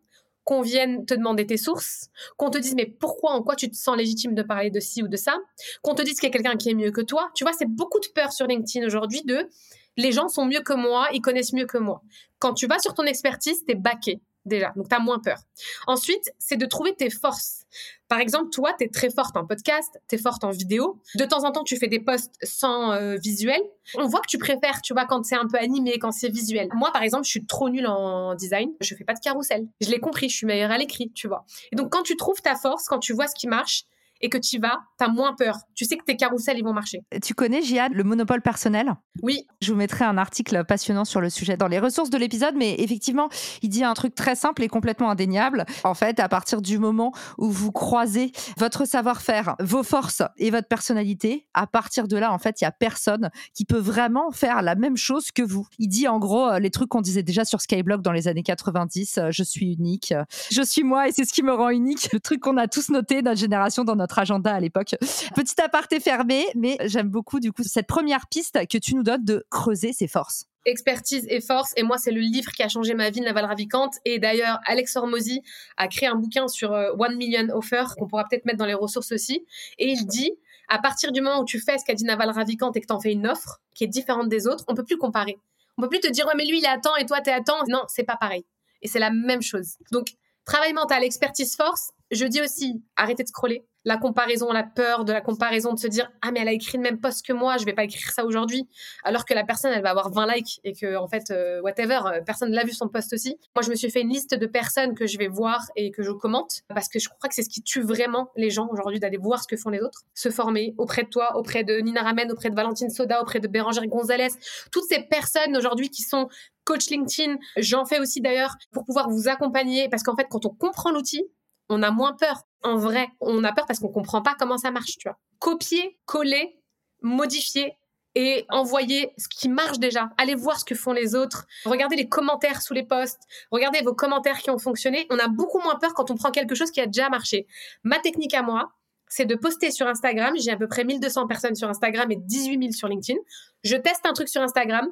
qu'on 0.48 0.62
vienne 0.62 1.06
te 1.06 1.14
demander 1.14 1.46
tes 1.46 1.58
sources, 1.58 2.08
qu'on 2.38 2.50
te 2.50 2.58
dise 2.58 2.74
mais 2.74 2.86
pourquoi, 2.86 3.34
en 3.34 3.44
quoi 3.44 3.58
tu 3.58 3.70
te 3.70 3.76
sens 3.76 3.98
légitime 3.98 4.34
de 4.34 4.42
parler 4.42 4.72
de 4.72 4.80
ci 4.80 5.04
ou 5.04 5.10
de 5.10 5.18
ça, 5.18 5.36
qu'on 5.82 5.94
te 5.94 6.02
dise 6.02 6.22
qu'il 6.22 6.30
y 6.30 6.32
a 6.32 6.34
quelqu'un 6.34 6.56
qui 6.56 6.70
est 6.70 6.74
mieux 6.74 6.92
que 6.92 7.02
toi. 7.02 7.30
Tu 7.36 7.44
vois, 7.44 7.52
c'est 7.52 7.68
beaucoup 7.68 8.00
de 8.00 8.08
peur 8.16 8.32
sur 8.32 8.48
LinkedIn 8.48 8.86
aujourd'hui 8.86 9.24
de 9.26 9.50
les 9.98 10.14
gens 10.14 10.30
sont 10.30 10.46
mieux 10.46 10.62
que 10.62 10.72
moi, 10.72 11.10
ils 11.12 11.20
connaissent 11.20 11.52
mieux 11.52 11.66
que 11.66 11.78
moi. 11.78 12.02
Quand 12.40 12.54
tu 12.54 12.66
vas 12.66 12.80
sur 12.80 12.94
ton 12.94 13.04
expertise, 13.04 13.66
t'es 13.66 13.76
baqué 13.76 14.22
déjà, 14.48 14.74
donc 14.76 14.90
tu 14.90 14.96
as 14.96 15.00
moins 15.00 15.20
peur. 15.20 15.38
Ensuite, 15.86 16.32
c'est 16.40 16.58
de 16.58 16.66
trouver 16.66 16.96
tes 16.96 17.10
forces. 17.10 17.66
Par 18.08 18.20
exemple, 18.20 18.50
toi, 18.52 18.74
tu 18.78 18.86
es 18.86 18.88
très 18.88 19.10
forte 19.10 19.36
en 19.36 19.46
podcast, 19.46 20.00
tu 20.08 20.16
es 20.16 20.18
forte 20.18 20.44
en 20.44 20.52
vidéo. 20.52 21.02
De 21.16 21.26
temps 21.26 21.44
en 21.44 21.52
temps, 21.52 21.64
tu 21.64 21.78
fais 21.78 21.88
des 21.88 22.00
posts 22.00 22.36
sans 22.42 22.94
euh, 22.94 23.16
visuel. 23.18 23.62
On 23.96 24.08
voit 24.08 24.22
que 24.22 24.28
tu 24.28 24.38
préfères, 24.38 24.82
tu 24.82 24.94
vois, 24.94 25.06
quand 25.06 25.24
c'est 25.26 25.36
un 25.36 25.48
peu 25.48 25.58
animé, 25.58 26.00
quand 26.00 26.12
c'est 26.12 26.30
visuel. 26.30 26.70
Moi, 26.74 26.92
par 26.92 27.04
exemple, 27.04 27.26
je 27.26 27.32
suis 27.32 27.46
trop 27.46 27.70
nulle 27.70 27.88
en 27.88 28.36
design, 28.36 28.72
je 28.80 28.96
fais 28.96 29.04
pas 29.04 29.14
de 29.14 29.20
carrousel. 29.20 29.68
Je 29.82 29.90
l'ai 29.90 30.00
compris, 30.00 30.30
je 30.30 30.38
suis 30.38 30.48
meilleure 30.48 30.72
à 30.72 30.78
l'écrit, 30.78 31.12
tu 31.14 31.28
vois. 31.28 31.46
Et 31.72 31.76
donc, 31.76 31.92
quand 31.92 32.04
tu 32.04 32.16
trouves 32.16 32.42
ta 32.42 32.56
force, 32.56 32.86
quand 32.86 33.00
tu 33.00 33.14
vois 33.14 33.28
ce 33.28 33.36
qui 33.36 33.48
marche, 33.48 33.86
et 34.22 34.30
que 34.30 34.38
tu 34.38 34.60
vas, 34.60 34.80
tu 34.98 35.06
as 35.06 35.10
moins 35.10 35.36
peur. 35.36 35.58
Tu 35.76 35.86
sais 35.86 35.98
que 35.98 36.04
tes 36.04 36.16
carousels, 36.16 36.58
ils 36.58 36.64
vont 36.64 36.74
marcher. 36.74 37.02
Tu 37.24 37.34
connais, 37.34 37.62
Jihad, 37.62 37.94
le 37.94 38.04
monopole 38.04 38.42
personnel? 38.42 38.94
Oui. 39.22 39.48
Je 39.62 39.72
vous 39.72 39.78
mettrai 39.78 40.06
un 40.06 40.18
article 40.18 40.64
passionnant 40.66 41.06
sur 41.06 41.22
le 41.22 41.30
sujet 41.30 41.58
dans 41.58 41.68
les 41.68 41.80
ressources 41.80 42.10
de 42.10 42.18
l'épisode, 42.18 42.56
mais 42.56 42.76
effectivement, 42.80 43.30
il 43.62 43.70
dit 43.70 43.84
un 43.84 43.94
truc 43.94 44.16
très 44.16 44.36
simple 44.36 44.64
et 44.64 44.68
complètement 44.68 45.10
indéniable. 45.10 45.66
En 45.84 45.94
fait, 45.94 46.20
à 46.20 46.30
partir 46.30 46.62
du 46.62 46.78
moment 46.78 47.12
où 47.38 47.50
vous 47.50 47.72
croisez 47.72 48.32
votre 48.58 48.86
savoir-faire, 48.86 49.56
vos 49.60 49.84
forces 49.84 50.22
et 50.38 50.50
votre 50.50 50.68
personnalité, 50.68 51.48
à 51.54 51.68
partir 51.68 52.08
de 52.08 52.18
là, 52.18 52.32
en 52.34 52.40
fait, 52.40 52.62
il 52.62 52.64
y 52.64 52.68
a 52.68 52.72
personne 52.72 53.30
qui 53.54 53.66
peut 53.66 53.80
vraiment 53.80 54.32
faire 54.32 54.62
la 54.62 54.76
même 54.76 54.98
chose 54.98 55.32
que 55.32 55.42
vous. 55.42 55.68
Il 55.80 55.88
dit 55.88 56.08
en 56.08 56.20
gros 56.20 56.48
euh, 56.48 56.60
les 56.60 56.72
trucs 56.72 56.90
qu'on 56.90 57.02
disait 57.02 57.24
déjà 57.24 57.46
sur 57.46 57.62
Skyblock 57.62 58.02
dans 58.02 58.12
les 58.12 58.28
années 58.28 58.44
90, 58.44 59.18
euh, 59.18 59.28
je 59.32 59.44
suis 59.44 59.74
unique, 59.74 60.14
je 60.52 60.62
suis 60.62 60.84
moi 60.84 61.08
et 61.08 61.12
c'est 61.12 61.26
ce 61.26 61.34
qui 61.34 61.44
me 61.44 61.54
rend 61.54 61.70
unique. 61.70 62.10
Le 62.14 62.20
truc 62.20 62.40
qu'on 62.40 62.58
a 62.58 62.68
tous 62.68 62.90
noté, 62.90 63.22
notre 63.22 63.40
génération, 63.40 63.84
dans 63.84 63.96
notre 63.96 64.07
agenda 64.16 64.54
à 64.54 64.60
l'époque. 64.60 64.96
Petit 65.36 65.60
aparté 65.62 66.00
fermé, 66.00 66.46
mais 66.56 66.78
j'aime 66.86 67.10
beaucoup 67.10 67.40
du 67.40 67.52
coup 67.52 67.64
cette 67.64 67.88
première 67.88 68.28
piste 68.28 68.68
que 68.68 68.78
tu 68.78 68.96
nous 68.96 69.04
donnes 69.04 69.24
de 69.24 69.46
creuser 69.50 69.94
ses 69.94 70.08
forces 70.08 70.46
expertise 70.68 71.26
et 71.30 71.42
force. 71.42 71.74
Et 71.78 71.84
moi, 71.84 71.98
c'est 71.98 72.12
le 72.12 72.20
livre 72.20 72.52
qui 72.52 72.62
a 72.62 72.68
changé 72.68 72.94
ma 72.94 73.10
vie, 73.10 73.22
Naval 73.22 73.46
Ravikant. 73.46 73.90
Et 74.06 74.20
d'ailleurs, 74.20 74.60
Alex 74.66 74.96
Hormozy 74.96 75.42
a 75.78 75.88
créé 75.88 76.08
un 76.08 76.16
bouquin 76.16 76.48
sur 76.48 76.74
euh, 76.74 76.92
One 77.00 77.16
Million 77.16 77.48
Offer 77.54 77.86
qu'on 77.98 78.08
pourra 78.08 78.26
peut-être 78.26 78.46
mettre 78.46 78.58
dans 78.58 78.66
les 78.66 78.74
ressources 78.74 79.12
aussi. 79.12 79.46
Et 79.78 79.88
il 79.88 80.06
dit, 80.06 80.32
à 80.68 80.80
partir 80.80 81.12
du 81.12 81.22
moment 81.22 81.42
où 81.42 81.46
tu 81.46 81.60
fais 81.60 81.78
ce 81.78 81.86
qu'a 81.86 81.94
dit 81.94 82.04
Naval 82.04 82.30
Ravikant 82.30 82.72
et 82.74 82.82
que 82.82 82.86
tu 82.86 82.94
en 82.94 83.00
fais 83.00 83.14
une 83.14 83.28
offre 83.28 83.62
qui 83.74 83.86
est 83.86 83.88
différente 83.88 84.30
des 84.30 84.48
autres, 84.48 84.66
on 84.68 84.76
peut 84.76 84.84
plus 84.84 84.98
comparer. 84.98 85.38
On 85.78 85.82
peut 85.84 85.90
plus 85.90 86.00
te 86.00 86.12
dire, 86.12 86.26
ouais, 86.28 86.34
mais 86.36 86.46
lui, 86.46 86.60
il 86.60 86.66
est 86.66 86.70
à 86.70 86.78
temps 86.78 86.96
et 86.98 87.06
toi, 87.06 87.22
tu 87.22 87.30
es 87.30 87.34
à 87.34 87.42
temps. 87.42 87.64
Non, 87.70 87.84
c'est 87.88 88.04
pas 88.04 88.18
pareil. 88.18 88.46
Et 88.82 88.88
c'est 88.88 89.00
la 89.00 89.12
même 89.12 89.42
chose. 89.42 89.78
Donc, 89.92 90.10
travail 90.46 90.74
mental, 90.74 91.04
expertise, 91.04 91.56
force. 91.56 91.92
Je 92.12 92.26
dis 92.26 92.42
aussi, 92.42 92.82
arrêtez 92.96 93.24
de 93.24 93.28
scroller 93.30 93.66
la 93.88 93.96
comparaison, 93.96 94.52
la 94.52 94.64
peur 94.64 95.06
de 95.06 95.14
la 95.14 95.22
comparaison, 95.22 95.72
de 95.72 95.80
se 95.80 95.88
dire 95.88 96.12
ah 96.22 96.32
mais 96.32 96.42
elle 96.42 96.50
a 96.50 96.52
écrit 96.52 96.78
le 96.78 96.84
même 96.84 97.00
post 97.00 97.26
que 97.26 97.32
moi, 97.32 97.56
je 97.56 97.64
vais 97.64 97.72
pas 97.72 97.86
écrire 97.86 98.12
ça 98.12 98.26
aujourd'hui, 98.26 98.68
alors 99.06 99.24
que 99.24 99.34
la 99.34 99.46
personne 99.46 99.72
elle 99.72 99.82
va 99.82 99.92
avoir 99.92 100.12
20 100.12 100.36
likes 100.36 100.60
et 100.66 100.74
que 100.74 100.98
en 100.98 101.08
fait 101.08 101.32
euh, 101.32 101.62
whatever, 101.62 102.02
euh, 102.06 102.22
personne 102.22 102.52
l'a 102.52 102.66
vu 102.66 102.74
son 102.74 102.90
post 102.90 103.14
aussi. 103.14 103.38
Moi 103.56 103.64
je 103.64 103.70
me 103.70 103.76
suis 103.76 103.90
fait 103.90 104.02
une 104.02 104.10
liste 104.10 104.36
de 104.36 104.46
personnes 104.46 104.94
que 104.94 105.08
je 105.08 105.18
vais 105.18 105.30
voir 105.30 105.62
et 105.78 105.92
que 105.92 106.04
je 106.04 106.12
commente 106.12 106.64
parce 106.68 106.90
que 106.90 107.00
je 107.00 107.08
crois 107.08 107.30
que 107.30 107.36
c'est 107.36 107.44
ce 107.44 107.50
qui 107.50 107.62
tue 107.62 107.82
vraiment 107.82 108.30
les 108.36 108.50
gens 108.50 108.68
aujourd'hui 108.70 109.00
d'aller 109.00 109.18
voir 109.18 109.42
ce 109.42 109.48
que 109.48 109.56
font 109.56 109.70
les 109.70 109.80
autres, 109.80 110.02
se 110.14 110.30
former 110.32 110.76
auprès 110.78 111.04
de 111.04 111.10
toi, 111.10 111.38
auprès 111.38 111.64
de 111.64 111.80
Nina 111.80 112.02
Ramen, 112.02 112.30
auprès 112.30 112.50
de 112.50 112.56
Valentine 112.56 112.90
Soda, 112.90 113.22
auprès 113.22 113.40
de 113.40 113.48
Bérangère 113.48 113.88
Gonzalez, 113.88 114.32
toutes 114.70 114.86
ces 114.90 115.00
personnes 115.04 115.56
aujourd'hui 115.56 115.90
qui 115.90 116.02
sont 116.02 116.28
coach 116.66 116.90
LinkedIn. 116.90 117.38
J'en 117.56 117.86
fais 117.86 118.00
aussi 118.00 118.20
d'ailleurs 118.20 118.56
pour 118.74 118.84
pouvoir 118.84 119.10
vous 119.10 119.30
accompagner 119.30 119.88
parce 119.88 120.04
qu'en 120.04 120.18
fait, 120.18 120.28
quand 120.30 120.46
on 120.46 120.50
comprend 120.50 120.92
l'outil, 120.92 121.24
on 121.70 121.82
a 121.84 121.92
moins 121.92 122.14
peur. 122.14 122.44
En 122.64 122.78
vrai, 122.78 123.08
on 123.22 123.44
a 123.44 123.54
peur 123.54 123.66
parce 123.66 123.80
qu'on 123.80 123.90
comprend 123.90 124.22
pas 124.22 124.36
comment 124.38 124.58
ça 124.58 124.72
marche, 124.72 124.98
tu 124.98 125.08
vois. 125.08 125.18
Copier, 125.40 126.00
coller, 126.06 126.60
modifier 127.02 127.78
et 128.16 128.46
envoyer 128.50 129.14
ce 129.18 129.28
qui 129.28 129.48
marche 129.48 129.78
déjà. 129.78 130.10
Allez 130.18 130.34
voir 130.34 130.60
ce 130.60 130.66
que 130.66 130.74
font 130.74 130.92
les 130.92 131.14
autres. 131.14 131.46
Regardez 131.66 131.96
les 131.96 132.10
commentaires 132.10 132.64
sous 132.64 132.74
les 132.74 132.84
posts. 132.84 133.22
Regardez 133.52 133.82
vos 133.82 133.94
commentaires 133.94 134.40
qui 134.40 134.50
ont 134.50 134.58
fonctionné. 134.58 135.06
On 135.12 135.20
a 135.20 135.28
beaucoup 135.28 135.60
moins 135.60 135.76
peur 135.76 135.94
quand 135.94 136.10
on 136.10 136.16
prend 136.16 136.32
quelque 136.32 136.56
chose 136.56 136.72
qui 136.72 136.82
a 136.82 136.88
déjà 136.88 137.10
marché. 137.10 137.46
Ma 137.84 138.00
technique 138.00 138.34
à 138.34 138.42
moi, 138.42 138.72
c'est 139.08 139.26
de 139.26 139.36
poster 139.36 139.70
sur 139.70 139.88
Instagram. 139.88 140.34
J'ai 140.38 140.52
à 140.52 140.58
peu 140.58 140.68
près 140.68 140.84
1200 140.84 141.28
personnes 141.28 141.56
sur 141.56 141.70
Instagram 141.70 142.12
et 142.12 142.16
18 142.16 142.60
000 142.60 142.72
sur 142.72 142.88
LinkedIn. 142.88 143.20
Je 143.64 143.76
teste 143.76 144.06
un 144.06 144.14
truc 144.14 144.30
sur 144.30 144.42
Instagram. 144.42 144.88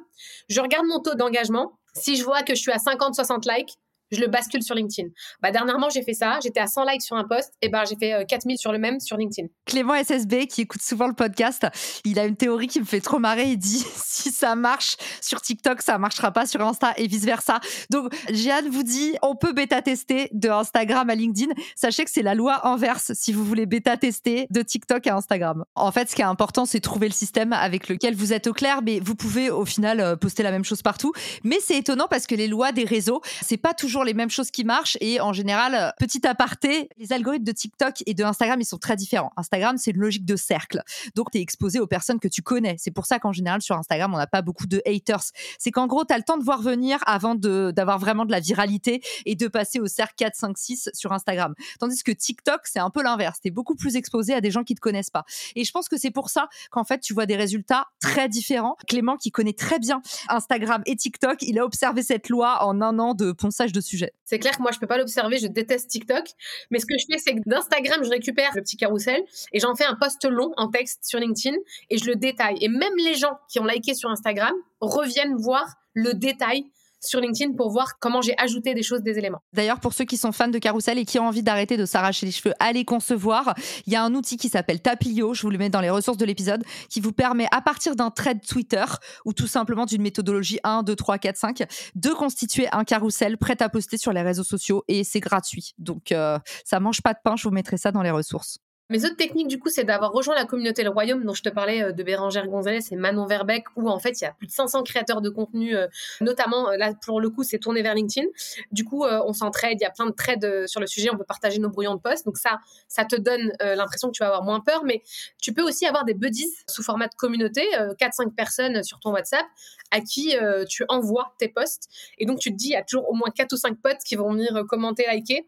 Je 0.48 0.60
regarde 0.60 0.86
mon 0.86 1.00
taux 1.00 1.14
d'engagement. 1.14 1.78
Si 1.94 2.16
je 2.16 2.24
vois 2.24 2.42
que 2.42 2.54
je 2.54 2.60
suis 2.60 2.72
à 2.72 2.76
50-60 2.76 3.52
likes, 3.52 3.76
je 4.10 4.20
le 4.20 4.28
bascule 4.28 4.62
sur 4.62 4.74
LinkedIn. 4.74 5.08
Bah, 5.42 5.50
dernièrement, 5.50 5.88
j'ai 5.90 6.02
fait 6.02 6.14
ça. 6.14 6.38
J'étais 6.42 6.60
à 6.60 6.66
100 6.66 6.84
likes 6.84 7.02
sur 7.02 7.16
un 7.16 7.24
post. 7.24 7.52
Et 7.62 7.68
ben, 7.68 7.84
j'ai 7.88 7.96
fait 7.96 8.24
4000 8.26 8.54
euh, 8.54 8.58
sur 8.58 8.72
le 8.72 8.78
même 8.78 9.00
sur 9.00 9.16
LinkedIn. 9.16 9.48
Clément 9.64 9.94
SSB, 9.94 10.46
qui 10.46 10.62
écoute 10.62 10.82
souvent 10.82 11.06
le 11.08 11.14
podcast, 11.14 11.66
il 12.04 12.18
a 12.18 12.26
une 12.26 12.36
théorie 12.36 12.68
qui 12.68 12.80
me 12.80 12.84
fait 12.84 13.00
trop 13.00 13.18
marrer. 13.18 13.44
Il 13.44 13.58
dit 13.58 13.84
si 13.96 14.30
ça 14.30 14.54
marche 14.54 14.96
sur 15.20 15.40
TikTok, 15.40 15.82
ça 15.82 15.98
marchera 15.98 16.30
pas 16.30 16.46
sur 16.46 16.60
Insta 16.60 16.94
et 16.96 17.06
vice 17.06 17.24
versa. 17.24 17.60
Donc, 17.90 18.14
Jeanne 18.30 18.68
vous 18.68 18.82
dit 18.82 19.14
on 19.22 19.34
peut 19.34 19.52
bêta 19.52 19.82
tester 19.82 20.28
de 20.32 20.48
Instagram 20.48 21.10
à 21.10 21.14
LinkedIn. 21.14 21.52
Sachez 21.74 22.04
que 22.04 22.10
c'est 22.10 22.22
la 22.22 22.34
loi 22.34 22.66
inverse 22.66 23.12
si 23.14 23.32
vous 23.32 23.44
voulez 23.44 23.66
bêta 23.66 23.96
tester 23.96 24.46
de 24.50 24.62
TikTok 24.62 25.06
à 25.06 25.16
Instagram. 25.16 25.64
En 25.74 25.92
fait, 25.92 26.10
ce 26.10 26.14
qui 26.14 26.22
est 26.22 26.26
important, 26.26 26.64
c'est 26.64 26.80
trouver 26.80 27.08
le 27.08 27.14
système 27.14 27.52
avec 27.52 27.88
lequel 27.88 28.14
vous 28.14 28.32
êtes 28.32 28.46
au 28.46 28.52
clair. 28.52 28.80
Mais 28.82 29.00
vous 29.00 29.14
pouvez 29.14 29.50
au 29.50 29.64
final 29.64 30.00
euh, 30.00 30.16
poster 30.16 30.42
la 30.42 30.50
même 30.50 30.64
chose 30.64 30.82
partout. 30.82 31.12
Mais 31.44 31.58
c'est 31.60 31.76
étonnant 31.76 32.06
parce 32.08 32.26
que 32.26 32.34
les 32.34 32.48
lois 32.48 32.72
des 32.72 32.84
réseaux, 32.84 33.20
c'est 33.42 33.56
pas 33.56 33.74
toujours 33.74 33.95
les 34.04 34.14
mêmes 34.14 34.30
choses 34.30 34.50
qui 34.50 34.64
marchent 34.64 34.96
et 35.00 35.20
en 35.20 35.32
général, 35.32 35.74
euh, 35.74 35.90
petit 35.98 36.26
aparté, 36.26 36.88
les 36.98 37.12
algorithmes 37.12 37.44
de 37.44 37.52
TikTok 37.52 38.02
et 38.06 38.14
de 38.14 38.24
Instagram, 38.24 38.60
ils 38.60 38.64
sont 38.66 38.78
très 38.78 38.96
différents. 38.96 39.32
Instagram, 39.36 39.76
c'est 39.78 39.92
une 39.92 40.00
logique 40.00 40.24
de 40.24 40.36
cercle. 40.36 40.82
Donc, 41.14 41.30
tu 41.30 41.38
es 41.38 41.40
exposé 41.40 41.80
aux 41.80 41.86
personnes 41.86 42.20
que 42.20 42.28
tu 42.28 42.42
connais. 42.42 42.76
C'est 42.78 42.90
pour 42.90 43.06
ça 43.06 43.18
qu'en 43.18 43.32
général, 43.32 43.62
sur 43.62 43.76
Instagram, 43.76 44.14
on 44.14 44.18
n'a 44.18 44.26
pas 44.26 44.42
beaucoup 44.42 44.66
de 44.66 44.82
haters. 44.86 45.22
C'est 45.58 45.70
qu'en 45.70 45.86
gros, 45.86 46.04
tu 46.04 46.14
as 46.14 46.18
le 46.18 46.24
temps 46.24 46.38
de 46.38 46.44
voir 46.44 46.62
venir 46.62 46.98
avant 47.06 47.34
d'avoir 47.34 47.98
vraiment 47.98 48.24
de 48.24 48.32
la 48.32 48.40
viralité 48.40 49.02
et 49.24 49.34
de 49.34 49.48
passer 49.48 49.80
au 49.80 49.86
cercle 49.86 50.14
4, 50.16 50.34
5, 50.34 50.58
6 50.58 50.90
sur 50.94 51.12
Instagram. 51.12 51.54
Tandis 51.78 52.02
que 52.02 52.12
TikTok, 52.12 52.60
c'est 52.64 52.78
un 52.78 52.90
peu 52.90 53.02
l'inverse. 53.02 53.40
Tu 53.40 53.48
es 53.48 53.50
beaucoup 53.50 53.74
plus 53.74 53.96
exposé 53.96 54.34
à 54.34 54.40
des 54.40 54.50
gens 54.50 54.64
qui 54.64 54.74
te 54.74 54.80
connaissent 54.80 55.10
pas. 55.10 55.24
Et 55.54 55.64
je 55.64 55.72
pense 55.72 55.88
que 55.88 55.96
c'est 55.96 56.10
pour 56.10 56.30
ça 56.30 56.48
qu'en 56.70 56.84
fait, 56.84 57.00
tu 57.00 57.14
vois 57.14 57.26
des 57.26 57.36
résultats 57.36 57.86
très 58.00 58.28
différents. 58.28 58.76
Clément, 58.86 59.16
qui 59.16 59.30
connaît 59.30 59.52
très 59.52 59.78
bien 59.78 60.02
Instagram 60.28 60.82
et 60.86 60.96
TikTok, 60.96 61.42
il 61.42 61.58
a 61.58 61.64
observé 61.64 62.02
cette 62.02 62.28
loi 62.28 62.64
en 62.64 62.80
un 62.80 62.98
an 62.98 63.14
de 63.14 63.32
ponçage 63.32 63.72
de 63.72 63.80
C'est 64.24 64.38
clair 64.38 64.56
que 64.56 64.62
moi, 64.62 64.70
je 64.72 64.78
peux 64.78 64.86
pas 64.86 64.98
l'observer, 64.98 65.38
je 65.38 65.46
déteste 65.46 65.88
TikTok. 65.90 66.24
Mais 66.70 66.78
ce 66.78 66.86
que 66.86 66.94
je 66.98 67.04
fais, 67.10 67.18
c'est 67.18 67.34
que 67.34 67.40
d'Instagram, 67.46 68.00
je 68.02 68.10
récupère 68.10 68.50
le 68.54 68.62
petit 68.62 68.76
carrousel 68.76 69.22
et 69.52 69.60
j'en 69.60 69.74
fais 69.74 69.84
un 69.84 69.94
post 69.94 70.24
long 70.28 70.52
en 70.56 70.68
texte 70.68 71.04
sur 71.04 71.18
LinkedIn 71.18 71.56
et 71.90 71.98
je 71.98 72.06
le 72.06 72.16
détaille. 72.16 72.56
Et 72.60 72.68
même 72.68 72.96
les 72.98 73.14
gens 73.14 73.38
qui 73.48 73.60
ont 73.60 73.64
liké 73.64 73.94
sur 73.94 74.10
Instagram 74.10 74.54
reviennent 74.80 75.36
voir 75.36 75.66
le 75.94 76.12
détail 76.12 76.66
sur 77.06 77.20
LinkedIn 77.20 77.52
pour 77.54 77.70
voir 77.70 77.98
comment 77.98 78.20
j'ai 78.20 78.34
ajouté 78.38 78.74
des 78.74 78.82
choses, 78.82 79.02
des 79.02 79.18
éléments. 79.18 79.40
D'ailleurs, 79.52 79.80
pour 79.80 79.92
ceux 79.92 80.04
qui 80.04 80.16
sont 80.16 80.32
fans 80.32 80.48
de 80.48 80.58
Carousel 80.58 80.98
et 80.98 81.04
qui 81.04 81.18
ont 81.18 81.26
envie 81.26 81.42
d'arrêter 81.42 81.76
de 81.76 81.86
s'arracher 81.86 82.26
les 82.26 82.32
cheveux, 82.32 82.54
allez 82.58 82.84
concevoir. 82.84 83.54
Il 83.86 83.92
y 83.92 83.96
a 83.96 84.02
un 84.02 84.14
outil 84.14 84.36
qui 84.36 84.48
s'appelle 84.48 84.80
Tapio, 84.80 85.34
je 85.34 85.42
vous 85.42 85.50
le 85.50 85.58
mets 85.58 85.70
dans 85.70 85.80
les 85.80 85.90
ressources 85.90 86.18
de 86.18 86.24
l'épisode, 86.24 86.64
qui 86.88 87.00
vous 87.00 87.12
permet 87.12 87.46
à 87.52 87.60
partir 87.60 87.96
d'un 87.96 88.10
thread 88.10 88.44
Twitter 88.46 88.84
ou 89.24 89.32
tout 89.32 89.46
simplement 89.46 89.86
d'une 89.86 90.02
méthodologie 90.02 90.58
1, 90.64 90.82
2, 90.82 90.96
3, 90.96 91.18
4, 91.18 91.36
5 91.36 91.62
de 91.94 92.10
constituer 92.10 92.68
un 92.72 92.84
carrousel 92.84 93.38
prêt 93.38 93.60
à 93.60 93.68
poster 93.68 93.98
sur 93.98 94.12
les 94.12 94.22
réseaux 94.22 94.44
sociaux 94.44 94.84
et 94.88 95.04
c'est 95.04 95.20
gratuit. 95.20 95.72
Donc 95.78 96.12
euh, 96.12 96.38
ça 96.64 96.80
mange 96.80 97.02
pas 97.02 97.12
de 97.12 97.18
pain, 97.22 97.36
je 97.36 97.44
vous 97.44 97.54
mettrai 97.54 97.76
ça 97.76 97.92
dans 97.92 98.02
les 98.02 98.10
ressources. 98.10 98.58
Mes 98.88 99.04
autres 99.04 99.16
techniques, 99.16 99.48
du 99.48 99.58
coup, 99.58 99.68
c'est 99.68 99.82
d'avoir 99.82 100.12
rejoint 100.12 100.36
la 100.36 100.44
communauté 100.44 100.84
Le 100.84 100.90
Royaume, 100.90 101.24
dont 101.24 101.34
je 101.34 101.42
te 101.42 101.48
parlais 101.48 101.82
euh, 101.82 101.92
de 101.92 102.02
Bérangère 102.04 102.46
Gonzalez 102.46 102.78
et 102.92 102.94
Manon 102.96 103.26
Verbeck, 103.26 103.64
où 103.74 103.90
en 103.90 103.98
fait, 103.98 104.20
il 104.20 104.24
y 104.24 104.26
a 104.28 104.32
plus 104.32 104.46
de 104.46 104.52
500 104.52 104.84
créateurs 104.84 105.20
de 105.20 105.28
contenu, 105.28 105.74
euh, 105.74 105.88
notamment, 106.20 106.68
euh, 106.68 106.76
là, 106.76 106.94
pour 107.04 107.20
le 107.20 107.28
coup, 107.30 107.42
c'est 107.42 107.58
tourné 107.58 107.82
vers 107.82 107.94
LinkedIn. 107.94 108.28
Du 108.70 108.84
coup, 108.84 109.04
on 109.04 109.32
s'entraide, 109.32 109.78
il 109.80 109.82
y 109.82 109.86
a 109.86 109.90
plein 109.90 110.06
de 110.06 110.12
trades 110.12 110.66
sur 110.66 110.80
le 110.80 110.86
sujet, 110.86 111.10
on 111.12 111.16
peut 111.16 111.24
partager 111.24 111.58
nos 111.58 111.68
brouillons 111.68 111.96
de 111.96 112.00
poste. 112.00 112.24
Donc 112.26 112.38
ça, 112.38 112.60
ça 112.88 113.04
te 113.04 113.16
donne 113.16 113.52
l'impression 113.60 114.08
que 114.08 114.12
tu 114.12 114.20
vas 114.20 114.28
avoir 114.28 114.44
moins 114.44 114.60
peur, 114.60 114.84
mais 114.84 115.02
tu 115.40 115.52
peux 115.52 115.62
aussi 115.62 115.86
avoir 115.86 116.04
des 116.04 116.14
buddies 116.14 116.50
sous 116.68 116.82
format 116.82 117.08
de 117.08 117.14
communauté, 117.14 117.62
4-5 117.98 118.34
personnes 118.34 118.82
sur 118.82 119.00
ton 119.00 119.12
WhatsApp, 119.12 119.46
à 119.90 120.00
qui 120.00 120.34
tu 120.68 120.84
envoies 120.88 121.34
tes 121.38 121.48
posts. 121.48 121.88
Et 122.18 122.26
donc, 122.26 122.38
tu 122.38 122.50
te 122.50 122.56
dis, 122.56 122.68
il 122.68 122.72
y 122.72 122.76
a 122.76 122.82
toujours 122.82 123.08
au 123.08 123.14
moins 123.14 123.30
4 123.30 123.52
ou 123.52 123.56
5 123.56 123.80
potes 123.80 124.02
qui 124.04 124.16
vont 124.16 124.32
venir 124.32 124.64
commenter, 124.68 125.04
liker. 125.06 125.46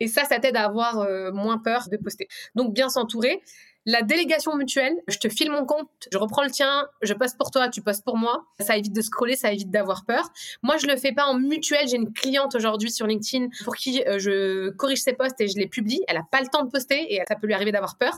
Et 0.00 0.08
ça, 0.08 0.24
ça 0.24 0.38
t'aide 0.38 0.56
à 0.56 0.64
avoir 0.64 1.00
euh, 1.00 1.32
moins 1.32 1.58
peur 1.58 1.88
de 1.90 1.96
poster. 1.96 2.28
Donc, 2.54 2.72
bien 2.72 2.88
s'entourer. 2.88 3.42
La 3.90 4.02
délégation 4.02 4.54
mutuelle, 4.54 4.94
je 5.08 5.16
te 5.16 5.30
file 5.30 5.50
mon 5.50 5.64
compte, 5.64 5.88
je 6.12 6.18
reprends 6.18 6.42
le 6.42 6.50
tien, 6.50 6.86
je 7.00 7.14
poste 7.14 7.38
pour 7.38 7.50
toi, 7.50 7.70
tu 7.70 7.80
postes 7.80 8.04
pour 8.04 8.18
moi. 8.18 8.44
Ça 8.60 8.76
évite 8.76 8.94
de 8.94 9.00
scroller, 9.00 9.34
ça 9.34 9.50
évite 9.50 9.70
d'avoir 9.70 10.04
peur. 10.04 10.28
Moi, 10.62 10.76
je 10.76 10.86
le 10.86 10.94
fais 10.98 11.12
pas 11.12 11.24
en 11.24 11.38
mutuelle. 11.38 11.88
J'ai 11.88 11.96
une 11.96 12.12
cliente 12.12 12.54
aujourd'hui 12.54 12.90
sur 12.90 13.06
LinkedIn 13.06 13.48
pour 13.64 13.76
qui 13.76 14.02
euh, 14.06 14.18
je 14.18 14.68
corrige 14.72 15.00
ses 15.00 15.14
posts 15.14 15.40
et 15.40 15.48
je 15.48 15.56
les 15.56 15.68
publie. 15.68 16.02
Elle 16.06 16.18
a 16.18 16.26
pas 16.30 16.42
le 16.42 16.48
temps 16.48 16.64
de 16.64 16.70
poster 16.70 17.14
et 17.14 17.22
ça 17.26 17.34
peut 17.34 17.46
lui 17.46 17.54
arriver 17.54 17.72
d'avoir 17.72 17.96
peur. 17.96 18.12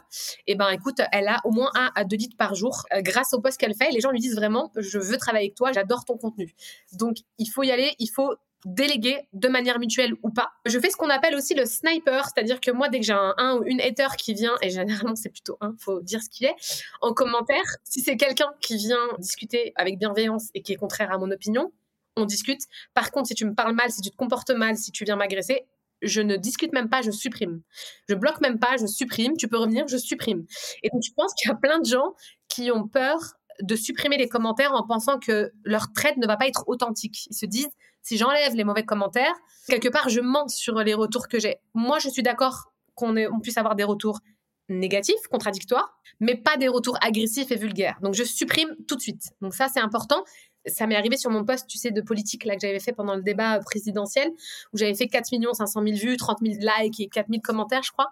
Et 0.48 0.52
eh 0.52 0.54
ben, 0.56 0.70
écoute, 0.70 1.00
elle 1.12 1.28
a 1.28 1.38
au 1.44 1.52
moins 1.52 1.70
un 1.76 1.92
à 1.94 2.02
deux 2.02 2.16
leads 2.16 2.36
par 2.36 2.56
jour 2.56 2.82
euh, 2.92 3.00
grâce 3.00 3.32
au 3.32 3.40
post 3.40 3.56
qu'elle 3.56 3.76
fait. 3.76 3.92
les 3.92 4.00
gens 4.00 4.10
lui 4.10 4.18
disent 4.18 4.34
vraiment, 4.34 4.72
je 4.76 4.98
veux 4.98 5.18
travailler 5.18 5.46
avec 5.46 5.54
toi, 5.56 5.70
j'adore 5.70 6.04
ton 6.04 6.16
contenu. 6.16 6.52
Donc, 6.94 7.18
il 7.38 7.46
faut 7.46 7.62
y 7.62 7.70
aller, 7.70 7.94
il 8.00 8.08
faut 8.08 8.34
déléguer 8.64 9.18
de 9.32 9.48
manière 9.48 9.78
mutuelle 9.78 10.14
ou 10.22 10.30
pas. 10.30 10.50
Je 10.66 10.78
fais 10.78 10.90
ce 10.90 10.96
qu'on 10.96 11.08
appelle 11.08 11.34
aussi 11.34 11.54
le 11.54 11.64
sniper, 11.66 12.26
c'est-à-dire 12.26 12.60
que 12.60 12.70
moi, 12.70 12.88
dès 12.88 13.00
que 13.00 13.06
j'ai 13.06 13.12
un, 13.14 13.56
ou 13.56 13.64
une 13.64 13.80
hater 13.80 14.16
qui 14.18 14.34
vient, 14.34 14.54
et 14.62 14.70
généralement 14.70 15.16
c'est 15.16 15.30
plutôt 15.30 15.56
un, 15.60 15.74
faut 15.78 16.00
dire 16.00 16.22
ce 16.22 16.28
qu'il 16.28 16.46
est, 16.46 16.54
en 17.00 17.12
commentaire, 17.12 17.64
si 17.84 18.00
c'est 18.00 18.16
quelqu'un 18.16 18.50
qui 18.60 18.76
vient 18.76 19.08
discuter 19.18 19.72
avec 19.76 19.98
bienveillance 19.98 20.50
et 20.54 20.62
qui 20.62 20.72
est 20.72 20.76
contraire 20.76 21.12
à 21.12 21.18
mon 21.18 21.30
opinion, 21.30 21.72
on 22.16 22.24
discute. 22.24 22.62
Par 22.94 23.10
contre, 23.10 23.28
si 23.28 23.34
tu 23.34 23.44
me 23.46 23.54
parles 23.54 23.74
mal, 23.74 23.90
si 23.90 24.00
tu 24.00 24.10
te 24.10 24.16
comportes 24.16 24.50
mal, 24.50 24.76
si 24.76 24.92
tu 24.92 25.04
viens 25.04 25.16
m'agresser, 25.16 25.66
je 26.02 26.20
ne 26.20 26.36
discute 26.36 26.72
même 26.72 26.88
pas, 26.88 27.02
je 27.02 27.10
supprime. 27.10 27.62
Je 28.08 28.14
bloque 28.14 28.40
même 28.40 28.58
pas, 28.58 28.76
je 28.78 28.86
supprime. 28.86 29.36
Tu 29.36 29.48
peux 29.48 29.58
revenir, 29.58 29.86
je 29.86 29.96
supprime. 29.96 30.46
Et 30.82 30.88
donc, 30.90 31.02
je 31.04 31.12
pense 31.14 31.34
qu'il 31.34 31.48
y 31.48 31.52
a 31.52 31.56
plein 31.56 31.78
de 31.78 31.86
gens 31.86 32.14
qui 32.48 32.70
ont 32.70 32.88
peur 32.88 33.18
de 33.62 33.76
supprimer 33.76 34.16
les 34.16 34.28
commentaires 34.28 34.72
en 34.72 34.86
pensant 34.86 35.18
que 35.18 35.52
leur 35.64 35.92
traite 35.92 36.16
ne 36.16 36.26
va 36.26 36.36
pas 36.36 36.48
être 36.48 36.64
authentique. 36.66 37.26
Ils 37.26 37.36
se 37.36 37.46
disent, 37.46 37.70
si 38.02 38.16
j'enlève 38.16 38.54
les 38.54 38.64
mauvais 38.64 38.84
commentaires, 38.84 39.34
quelque 39.68 39.88
part, 39.88 40.08
je 40.08 40.20
mens 40.20 40.48
sur 40.48 40.78
les 40.80 40.94
retours 40.94 41.28
que 41.28 41.38
j'ai. 41.38 41.58
Moi, 41.74 41.98
je 41.98 42.08
suis 42.08 42.22
d'accord 42.22 42.72
qu'on 42.94 43.16
on 43.16 43.40
puisse 43.40 43.58
avoir 43.58 43.76
des 43.76 43.84
retours 43.84 44.20
négatifs, 44.68 45.26
contradictoires, 45.30 45.98
mais 46.20 46.36
pas 46.36 46.56
des 46.56 46.68
retours 46.68 46.96
agressifs 47.02 47.50
et 47.50 47.56
vulgaires. 47.56 47.98
Donc, 48.02 48.14
je 48.14 48.24
supprime 48.24 48.74
tout 48.86 48.96
de 48.96 49.00
suite. 49.00 49.30
Donc, 49.40 49.54
ça, 49.54 49.68
c'est 49.68 49.80
important. 49.80 50.24
Ça 50.66 50.86
m'est 50.86 50.96
arrivé 50.96 51.16
sur 51.16 51.30
mon 51.30 51.44
poste, 51.44 51.66
tu 51.66 51.78
sais, 51.78 51.90
de 51.90 52.00
politique 52.00 52.44
là 52.44 52.54
que 52.54 52.60
j'avais 52.60 52.80
fait 52.80 52.92
pendant 52.92 53.16
le 53.16 53.22
débat 53.22 53.58
présidentiel, 53.60 54.30
où 54.72 54.76
j'avais 54.78 54.94
fait 54.94 55.08
4 55.08 55.28
500 55.54 55.82
000 55.82 55.96
vues, 55.96 56.16
30 56.16 56.38
000 56.42 56.54
likes 56.60 57.00
et 57.00 57.08
4 57.08 57.28
000 57.28 57.40
commentaires, 57.42 57.82
je 57.82 57.92
crois. 57.92 58.10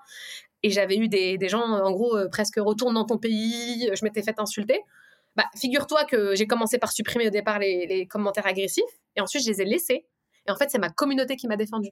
Et 0.62 0.70
j'avais 0.70 0.96
eu 0.96 1.08
des, 1.08 1.38
gens, 1.48 1.62
en 1.62 1.90
gros, 1.92 2.16
euh, 2.16 2.28
presque 2.28 2.56
retourne 2.58 2.94
dans 2.94 3.04
ton 3.04 3.18
pays, 3.18 3.88
je 3.92 4.04
m'étais 4.04 4.22
fait 4.22 4.40
insulter. 4.40 4.80
Bah, 5.38 5.44
figure-toi 5.54 6.04
que 6.04 6.34
j'ai 6.34 6.48
commencé 6.48 6.78
par 6.78 6.90
supprimer 6.90 7.28
au 7.28 7.30
départ 7.30 7.60
les, 7.60 8.08
commentaires 8.10 8.46
agressifs 8.48 8.82
et 9.14 9.20
ensuite 9.20 9.44
je 9.44 9.50
les 9.50 9.62
ai 9.62 9.64
laissés. 9.64 10.04
Et 10.48 10.50
en 10.50 10.56
fait, 10.56 10.68
c'est 10.68 10.78
ma 10.78 10.90
communauté 10.90 11.36
qui 11.36 11.46
m'a 11.46 11.56
défendu. 11.56 11.90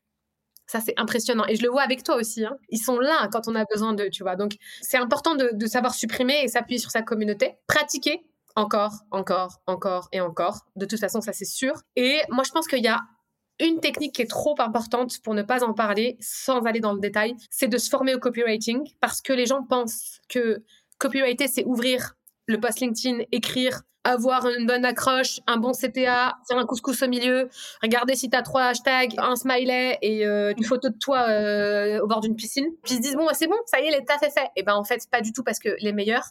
Ça, 0.67 0.81
c'est 0.81 0.95
impressionnant. 0.97 1.45
Et 1.47 1.55
je 1.55 1.63
le 1.63 1.69
vois 1.69 1.83
avec 1.83 2.03
toi 2.03 2.17
aussi. 2.17 2.45
Hein. 2.45 2.57
Ils 2.71 2.81
sont 2.81 2.99
là 2.99 3.29
quand 3.31 3.47
on 3.47 3.55
a 3.55 3.65
besoin 3.65 3.93
d'eux, 3.93 4.11
tu 4.11 4.25
vois. 4.25 4.35
Donc, 4.35 4.57
c'est 4.81 4.97
important 4.97 5.37
de, 5.37 5.51
de, 5.53 5.67
savoir 5.67 5.95
supprimer 5.95 6.43
et 6.43 6.49
s'appuyer 6.49 6.81
sur 6.81 6.91
sa 6.91 7.03
communauté. 7.03 7.55
Pratiquer 7.69 8.27
encore, 8.57 8.95
encore, 9.13 9.61
encore 9.69 10.09
et 10.11 10.21
encore. 10.21 10.63
De 10.75 10.85
toute 10.85 10.99
façon, 10.99 11.21
ça, 11.21 11.33
c'est 11.33 11.45
sûr. 11.45 11.83
Et 11.95 12.19
moi, 12.31 12.43
je 12.45 12.51
pense 12.51 12.67
qu'il 12.67 12.83
y 12.83 12.89
a 12.89 13.01
une 13.61 13.79
technique 13.79 14.17
qui 14.17 14.23
est 14.23 14.31
trop 14.31 14.57
importante 14.59 15.21
pour 15.23 15.35
ne 15.35 15.43
pas 15.43 15.63
en 15.63 15.73
parler 15.73 16.17
sans 16.21 16.65
aller 16.65 16.81
dans 16.81 16.95
le 16.95 17.01
détail, 17.01 17.37
c'est 17.49 17.69
de 17.69 17.79
se 17.79 17.89
former 17.89 18.13
au 18.15 18.19
copywriting 18.19 18.91
parce 19.01 19.21
que 19.21 19.33
les 19.33 19.47
gens 19.47 19.63
pensent 19.63 20.19
que 20.29 20.65
copywriter, 20.99 21.47
c'est 21.47 21.65
ouvrir 21.65 22.16
le 22.47 22.59
post 22.61 22.81
LinkedIn, 22.81 23.25
écrire 23.33 23.83
avoir 24.07 24.49
une 24.49 24.67
bonne 24.67 24.85
accroche, 24.85 25.41
un 25.49 25.57
bon 25.57 25.73
CTA, 25.73 26.37
faire 26.49 26.59
un 26.59 26.65
couscous 26.65 27.03
au 27.03 27.09
milieu, 27.09 27.49
regarder 27.83 28.15
si 28.15 28.31
tu 28.31 28.37
as 28.37 28.43
trois 28.43 28.67
hashtags, 28.67 29.15
un 29.19 29.35
smiley 29.35 29.99
et 30.01 30.25
euh, 30.25 30.55
une 30.57 30.65
photo 30.65 30.91
de 30.91 30.97
toi 30.97 31.29
euh, 31.29 32.01
au 32.01 32.07
bord 32.07 32.21
d'une 32.21 32.37
piscine. 32.37 32.67
Puis 32.85 32.95
ils 32.95 32.97
se 32.99 33.03
disent, 33.03 33.17
bon, 33.17 33.27
bah, 33.27 33.35
c'est 33.35 33.49
bon, 33.49 33.57
ça 33.67 33.81
y 33.81 33.87
est, 33.87 33.91
l'état 33.91 34.15
est 34.23 34.31
fait. 34.31 34.49
Et 34.55 34.63
ben 34.63 34.75
en 34.75 34.85
fait, 34.85 35.03
pas 35.11 35.21
du 35.21 35.33
tout 35.33 35.43
parce 35.43 35.59
que 35.59 35.71
les 35.81 35.93
meilleurs, 35.93 36.31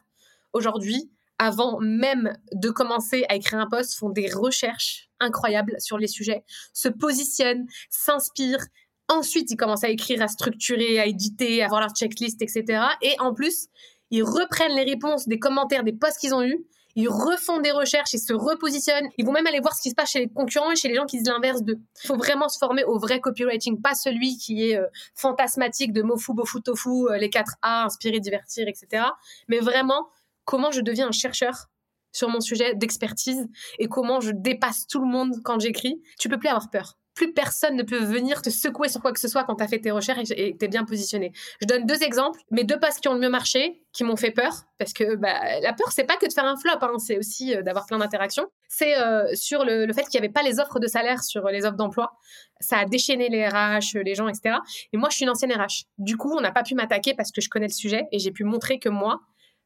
aujourd'hui, 0.53 1.11
avant 1.37 1.79
même 1.81 2.31
de 2.53 2.69
commencer 2.69 3.25
à 3.27 3.35
écrire 3.35 3.59
un 3.59 3.67
post, 3.67 3.97
font 3.97 4.09
des 4.09 4.31
recherches 4.31 5.09
incroyables 5.19 5.75
sur 5.79 5.97
les 5.97 6.07
sujets, 6.07 6.45
se 6.71 6.87
positionnent, 6.87 7.65
s'inspirent. 7.89 8.65
Ensuite, 9.09 9.51
ils 9.51 9.57
commencent 9.57 9.83
à 9.83 9.89
écrire, 9.89 10.21
à 10.21 10.29
structurer, 10.29 10.97
à 10.97 11.05
éditer, 11.05 11.61
à 11.61 11.65
avoir 11.65 11.81
leur 11.81 11.91
checklist, 11.91 12.41
etc. 12.41 12.83
Et 13.01 13.15
en 13.19 13.33
plus, 13.33 13.67
ils 14.11 14.23
reprennent 14.23 14.75
les 14.75 14.83
réponses 14.83 15.27
des 15.27 15.39
commentaires 15.39 15.83
des 15.83 15.93
posts 15.93 16.19
qu'ils 16.19 16.33
ont 16.33 16.43
eus 16.43 16.65
ils 16.95 17.09
refont 17.09 17.59
des 17.59 17.71
recherches, 17.71 18.13
ils 18.13 18.19
se 18.19 18.33
repositionnent, 18.33 19.09
ils 19.17 19.25
vont 19.25 19.33
même 19.33 19.47
aller 19.47 19.59
voir 19.59 19.75
ce 19.75 19.81
qui 19.81 19.89
se 19.89 19.95
passe 19.95 20.11
chez 20.11 20.19
les 20.19 20.29
concurrents 20.29 20.71
et 20.71 20.75
chez 20.77 20.87
les 20.87 20.95
gens 20.95 21.05
qui 21.05 21.17
disent 21.17 21.27
l'inverse 21.27 21.61
d'eux. 21.61 21.77
Il 22.03 22.07
faut 22.07 22.15
vraiment 22.15 22.47
se 22.47 22.57
former 22.57 22.85
au 22.85 22.97
vrai 22.97 23.19
copywriting, 23.19 23.81
pas 23.81 23.95
celui 23.95 24.37
qui 24.37 24.69
est 24.69 24.77
euh, 24.77 24.87
fantasmatique 25.13 25.91
de 25.91 26.01
mofu, 26.01 26.33
bofu, 26.33 26.61
tofu, 26.61 26.89
euh, 27.09 27.17
les 27.17 27.29
4 27.29 27.55
A, 27.61 27.85
inspirer, 27.85 28.21
divertir, 28.21 28.67
etc. 28.67 29.03
Mais 29.49 29.59
vraiment, 29.59 30.07
comment 30.45 30.71
je 30.71 30.79
deviens 30.79 31.09
un 31.09 31.11
chercheur 31.11 31.67
sur 32.13 32.29
mon 32.29 32.39
sujet 32.39 32.75
d'expertise 32.75 33.45
et 33.77 33.87
comment 33.89 34.21
je 34.21 34.31
dépasse 34.31 34.87
tout 34.87 35.01
le 35.01 35.07
monde 35.07 35.35
quand 35.43 35.59
j'écris? 35.59 36.01
Tu 36.17 36.29
peux 36.29 36.39
plus 36.39 36.47
avoir 36.47 36.69
peur 36.69 36.97
plus 37.15 37.33
personne 37.33 37.75
ne 37.75 37.83
peut 37.83 38.03
venir 38.03 38.41
te 38.41 38.49
secouer 38.49 38.89
sur 38.89 39.01
quoi 39.01 39.13
que 39.13 39.19
ce 39.19 39.27
soit 39.27 39.45
quand 39.45 39.55
tu 39.55 39.63
as 39.63 39.67
fait 39.67 39.79
tes 39.79 39.91
recherches 39.91 40.31
et 40.31 40.53
que 40.53 40.57
tu 40.57 40.65
es 40.65 40.67
bien 40.67 40.83
positionné. 40.83 41.31
Je 41.61 41.65
donne 41.65 41.85
deux 41.85 42.03
exemples, 42.03 42.39
mes 42.51 42.63
deux 42.63 42.77
posts 42.77 42.99
qui 42.99 43.07
ont 43.07 43.13
le 43.13 43.21
mieux 43.21 43.29
marché, 43.29 43.81
qui 43.93 44.03
m'ont 44.03 44.17
fait 44.17 44.31
peur, 44.31 44.65
parce 44.77 44.91
que 44.91 45.15
bah, 45.15 45.59
la 45.61 45.73
peur, 45.73 45.91
c'est 45.91 46.03
pas 46.03 46.17
que 46.17 46.27
de 46.27 46.33
faire 46.33 46.45
un 46.45 46.57
flop, 46.57 46.77
hein, 46.81 46.99
c'est 46.99 47.17
aussi 47.17 47.55
euh, 47.55 47.61
d'avoir 47.61 47.85
plein 47.85 47.97
d'interactions. 47.97 48.47
C'est 48.67 48.97
euh, 48.97 49.33
sur 49.33 49.63
le, 49.63 49.91
fait 49.93 50.03
qu'il 50.03 50.19
n'y 50.19 50.25
avait 50.25 50.33
pas 50.33 50.43
les 50.43 50.59
offres 50.59 50.79
de 50.79 50.87
salaire 50.87 51.23
sur 51.23 51.47
les 51.47 51.65
offres 51.65 51.77
d'emploi. 51.77 52.11
Ça 52.59 52.79
a 52.79 52.85
déchaîné 52.85 53.29
les 53.29 53.47
RH, 53.47 53.97
les 54.03 54.13
gens, 54.13 54.27
etc. 54.27 54.57
Et 54.91 54.97
moi, 54.97 55.09
je 55.09 55.15
suis 55.15 55.23
une 55.23 55.29
ancienne 55.29 55.53
RH. 55.53 55.85
Du 55.97 56.17
coup, 56.17 56.35
on 56.37 56.41
n'a 56.41 56.51
pas 56.51 56.63
pu 56.63 56.75
m'attaquer 56.75 57.13
parce 57.13 57.31
que 57.31 57.39
je 57.39 57.49
connais 57.49 57.67
le 57.67 57.73
sujet 57.73 58.03
et 58.11 58.19
j'ai 58.19 58.31
pu 58.31 58.43
montrer 58.43 58.77
que 58.77 58.89
moi, 58.89 59.21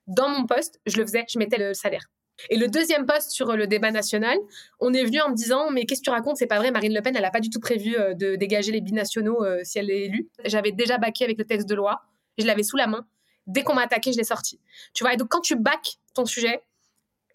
dans 0.05 0.29
mon 0.29 0.45
poste, 0.45 0.79
je 0.85 0.97
le 0.97 1.05
faisais, 1.05 1.25
je 1.27 1.39
mettais 1.39 1.57
le 1.57 1.73
salaire. 1.73 2.05
Et 2.49 2.57
le 2.57 2.67
deuxième 2.67 3.05
poste 3.05 3.31
sur 3.31 3.55
le 3.55 3.67
débat 3.67 3.91
national, 3.91 4.37
on 4.79 4.93
est 4.93 5.03
venu 5.03 5.21
en 5.21 5.29
me 5.29 5.35
disant 5.35 5.69
mais 5.71 5.85
qu'est-ce 5.85 6.01
que 6.01 6.05
tu 6.05 6.09
racontes? 6.09 6.37
C'est 6.37 6.47
pas 6.47 6.57
vrai, 6.57 6.71
Marine 6.71 6.93
Le 6.93 7.01
Pen, 7.01 7.15
elle 7.15 7.21
n'a 7.21 7.31
pas 7.31 7.39
du 7.39 7.49
tout 7.49 7.59
prévu 7.59 7.97
euh, 7.97 8.13
de 8.13 8.35
dégager 8.35 8.71
les 8.71 8.81
binationaux 8.81 9.43
euh, 9.43 9.59
si 9.63 9.79
elle 9.79 9.89
est 9.89 10.05
élue. 10.05 10.29
J'avais 10.45 10.71
déjà 10.71 10.97
baqué 10.97 11.23
avec 11.25 11.37
le 11.37 11.45
texte 11.45 11.67
de 11.67 11.75
loi, 11.75 12.01
je 12.37 12.45
l'avais 12.45 12.63
sous 12.63 12.77
la 12.77 12.87
main. 12.87 13.05
Dès 13.47 13.63
qu'on 13.63 13.73
m'a 13.73 13.83
attaqué, 13.83 14.11
je 14.11 14.17
l'ai 14.17 14.23
sorti. 14.23 14.59
Tu 14.93 15.03
vois, 15.03 15.13
et 15.13 15.17
donc 15.17 15.29
quand 15.29 15.41
tu 15.41 15.55
baques 15.55 15.97
ton 16.13 16.25
sujet, 16.25 16.63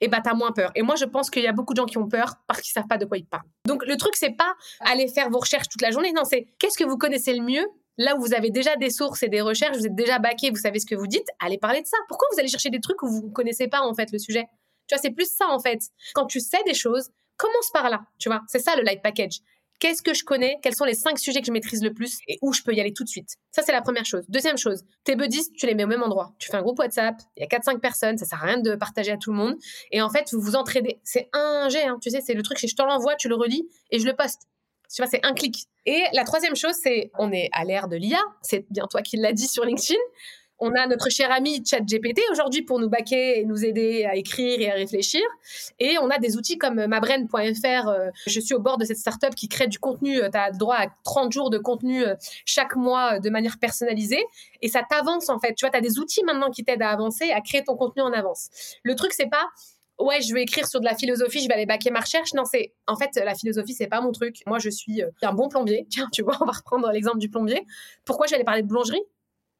et 0.00 0.06
eh 0.06 0.08
ben 0.08 0.20
t'as 0.20 0.34
moins 0.34 0.52
peur. 0.52 0.73
Et 0.75 0.82
moi, 0.82 0.96
je 0.96 1.04
pense 1.04 1.30
qu'il 1.30 1.42
y 1.42 1.46
a 1.46 1.52
beaucoup 1.52 1.73
de 1.73 1.78
gens 1.78 1.87
qui 1.87 1.99
ont 1.99 2.08
peur 2.08 2.34
parce 2.49 2.61
qu'ils 2.61 2.73
savent 2.73 2.88
pas 2.88 2.99
de 2.99 3.04
quoi 3.04 3.16
ils 3.16 3.25
parlent. 3.25 3.46
Donc 3.66 3.87
le 3.87 3.96
truc, 3.96 4.16
c'est 4.16 4.37
pas 4.37 4.54
aller 4.80 5.06
faire 5.08 5.30
vos 5.30 5.38
recherches 5.38 5.68
toute 5.68 5.82
la 5.82 5.92
journée. 5.92 6.12
Non, 6.12 6.25
c'est 6.25 6.49
qu'est-ce 6.58 6.76
que 6.76 6.84
vous 6.84 6.99
connaissez 6.99 7.32
le 7.32 7.42
mieux? 7.42 7.64
Là 7.96 8.16
où 8.16 8.20
vous 8.20 8.34
avez 8.34 8.50
déjà 8.50 8.75
des 8.76 8.90
sources 8.90 9.23
et 9.23 9.28
des 9.28 9.40
recherches, 9.40 9.76
vous 9.76 9.87
êtes 9.87 9.94
déjà 9.94 10.18
baqué, 10.18 10.50
vous 10.50 10.56
savez 10.56 10.80
ce 10.80 10.87
que 10.87 10.96
vous 10.96 11.06
dites, 11.06 11.26
allez 11.38 11.58
parler 11.58 11.80
de 11.80 11.87
ça. 11.87 11.96
Pourquoi 12.08 12.26
vous 12.32 12.40
allez 12.40 12.49
chercher 12.49 12.70
des 12.70 12.80
trucs 12.80 13.02
où 13.02 13.08
vous 13.08 13.28
ne 13.28 13.32
connaissez 13.32 13.68
pas 13.68 13.82
en 13.82 13.94
fait 13.94 14.11
le 14.11 14.18
sujet? 14.18 14.46
Tu 14.86 14.94
vois, 14.94 15.02
c'est 15.02 15.10
plus 15.10 15.30
ça 15.30 15.48
en 15.48 15.58
fait. 15.58 15.80
Quand 16.14 16.26
tu 16.26 16.40
sais 16.40 16.62
des 16.66 16.74
choses, 16.74 17.10
commence 17.36 17.70
par 17.72 17.90
là. 17.90 18.02
Tu 18.18 18.28
vois, 18.28 18.42
c'est 18.48 18.58
ça 18.58 18.76
le 18.76 18.82
light 18.82 19.02
package. 19.02 19.40
Qu'est-ce 19.80 20.02
que 20.02 20.14
je 20.14 20.24
connais? 20.24 20.56
Quels 20.62 20.74
sont 20.74 20.84
les 20.84 20.94
cinq 20.94 21.18
sujets 21.18 21.40
que 21.40 21.46
je 21.46 21.52
maîtrise 21.52 21.82
le 21.82 21.92
plus? 21.92 22.18
Et 22.28 22.38
où 22.42 22.52
je 22.52 22.62
peux 22.62 22.72
y 22.72 22.80
aller 22.80 22.92
tout 22.92 23.04
de 23.04 23.08
suite? 23.08 23.36
Ça, 23.50 23.62
c'est 23.62 23.72
la 23.72 23.82
première 23.82 24.06
chose. 24.06 24.24
Deuxième 24.28 24.56
chose, 24.56 24.84
tes 25.02 25.16
buddies, 25.16 25.52
tu 25.52 25.66
les 25.66 25.74
mets 25.74 25.84
au 25.84 25.88
même 25.88 26.02
endroit. 26.02 26.32
Tu 26.38 26.48
fais 26.48 26.56
un 26.56 26.62
groupe 26.62 26.78
WhatsApp, 26.78 27.16
il 27.36 27.40
y 27.40 27.44
a 27.44 27.48
4-5 27.48 27.80
personnes, 27.80 28.16
ça 28.16 28.24
sert 28.24 28.42
à 28.42 28.46
rien 28.46 28.58
de 28.58 28.76
partager 28.76 29.12
à 29.12 29.16
tout 29.16 29.30
le 29.30 29.36
monde. 29.36 29.56
Et 29.90 30.00
en 30.00 30.10
fait, 30.10 30.32
vous 30.32 30.40
vous 30.40 30.56
entraidez. 30.56 31.00
C'est 31.02 31.28
un 31.32 31.68
jet, 31.68 31.84
hein, 31.84 31.98
tu 32.00 32.10
sais, 32.10 32.20
c'est 32.20 32.34
le 32.34 32.42
truc, 32.42 32.58
je 32.58 32.74
te 32.74 32.82
l'envoie, 32.82 33.16
tu 33.16 33.28
le 33.28 33.34
relis 33.34 33.68
et 33.90 33.98
je 33.98 34.06
le 34.06 34.14
poste. 34.14 34.42
Tu 34.94 35.02
vois, 35.02 35.10
c'est 35.10 35.24
un 35.26 35.32
clic. 35.32 35.66
Et 35.86 36.04
la 36.12 36.24
troisième 36.24 36.54
chose, 36.54 36.74
c'est 36.80 37.10
on 37.18 37.32
est 37.32 37.48
à 37.52 37.64
l'ère 37.64 37.88
de 37.88 37.96
l'IA. 37.96 38.20
C'est 38.42 38.64
bien 38.70 38.86
toi 38.86 39.02
qui 39.02 39.16
l'as 39.16 39.32
dit 39.32 39.48
sur 39.48 39.64
LinkedIn. 39.64 39.98
On 40.66 40.75
a 40.76 40.87
notre 40.87 41.11
cher 41.11 41.30
ami 41.30 41.62
ChatGPT 41.62 42.23
aujourd'hui 42.33 42.62
pour 42.62 42.80
nous 42.80 42.88
baquer 42.88 43.38
et 43.38 43.44
nous 43.44 43.66
aider 43.66 44.06
à 44.06 44.16
écrire 44.16 44.62
et 44.62 44.71
à 44.71 44.75
réfléchir. 44.75 45.21
Et 45.78 45.99
on 46.00 46.09
a 46.09 46.16
des 46.16 46.38
outils 46.38 46.56
comme 46.56 46.87
mabren.fr. 46.87 47.88
Euh, 47.88 48.09
je 48.26 48.40
suis 48.40 48.54
au 48.54 48.61
bord 48.61 48.78
de 48.78 48.87
cette 48.87 48.97
startup 48.97 49.35
qui 49.35 49.47
crée 49.49 49.66
du 49.66 49.78
contenu. 49.78 50.23
Euh, 50.23 50.30
tu 50.30 50.38
as 50.38 50.52
droit 50.52 50.76
à 50.76 50.87
30 51.04 51.33
jours 51.33 51.50
de 51.50 51.59
contenu 51.59 52.02
euh, 52.02 52.14
chaque 52.47 52.76
mois 52.76 53.21
de 53.21 53.28
manière 53.28 53.59
personnalisée. 53.59 54.25
Et 54.62 54.68
ça 54.68 54.83
t'avance 54.88 55.28
en 55.28 55.38
fait. 55.38 55.52
Tu 55.52 55.66
vois, 55.66 55.71
tu 55.71 55.76
as 55.76 55.83
des 55.83 55.99
outils 55.99 56.25
maintenant 56.25 56.50
qui 56.50 56.64
t'aident 56.64 56.80
à 56.80 56.88
avancer, 56.88 57.30
à 57.30 57.42
créer 57.42 57.62
ton 57.62 57.76
contenu 57.76 58.00
en 58.00 58.14
avance. 58.14 58.49
Le 58.85 58.94
truc, 58.94 59.12
c'est 59.12 59.28
pas 59.28 59.47
ouais, 59.99 60.23
je 60.23 60.33
vais 60.33 60.44
écrire 60.44 60.66
sur 60.66 60.80
de 60.80 60.87
la 60.87 60.97
philosophie, 60.97 61.42
je 61.42 61.47
vais 61.47 61.54
aller 61.54 61.66
baquer 61.66 61.90
ma 61.90 62.00
recherche. 62.00 62.33
Non, 62.33 62.47
c'est 62.47 62.73
en 62.87 62.97
fait 62.97 63.11
la 63.23 63.35
philosophie, 63.35 63.75
c'est 63.75 63.87
pas 63.87 64.00
mon 64.00 64.12
truc. 64.12 64.38
Moi, 64.47 64.59
je 64.61 64.71
suis 64.71 65.02
un 65.21 65.35
bon 65.35 65.50
plombier. 65.50 65.87
Tiens, 65.90 66.09
tu 66.11 66.23
vois, 66.23 66.38
on 66.40 66.47
va 66.47 66.52
reprendre 66.52 66.90
l'exemple 66.90 67.18
du 67.18 67.28
plombier. 67.28 67.66
Pourquoi 68.06 68.26
je 68.26 68.30
vais 68.30 68.37
aller 68.37 68.44
parler 68.44 68.62
de 68.62 68.66
boulangerie? 68.66 69.02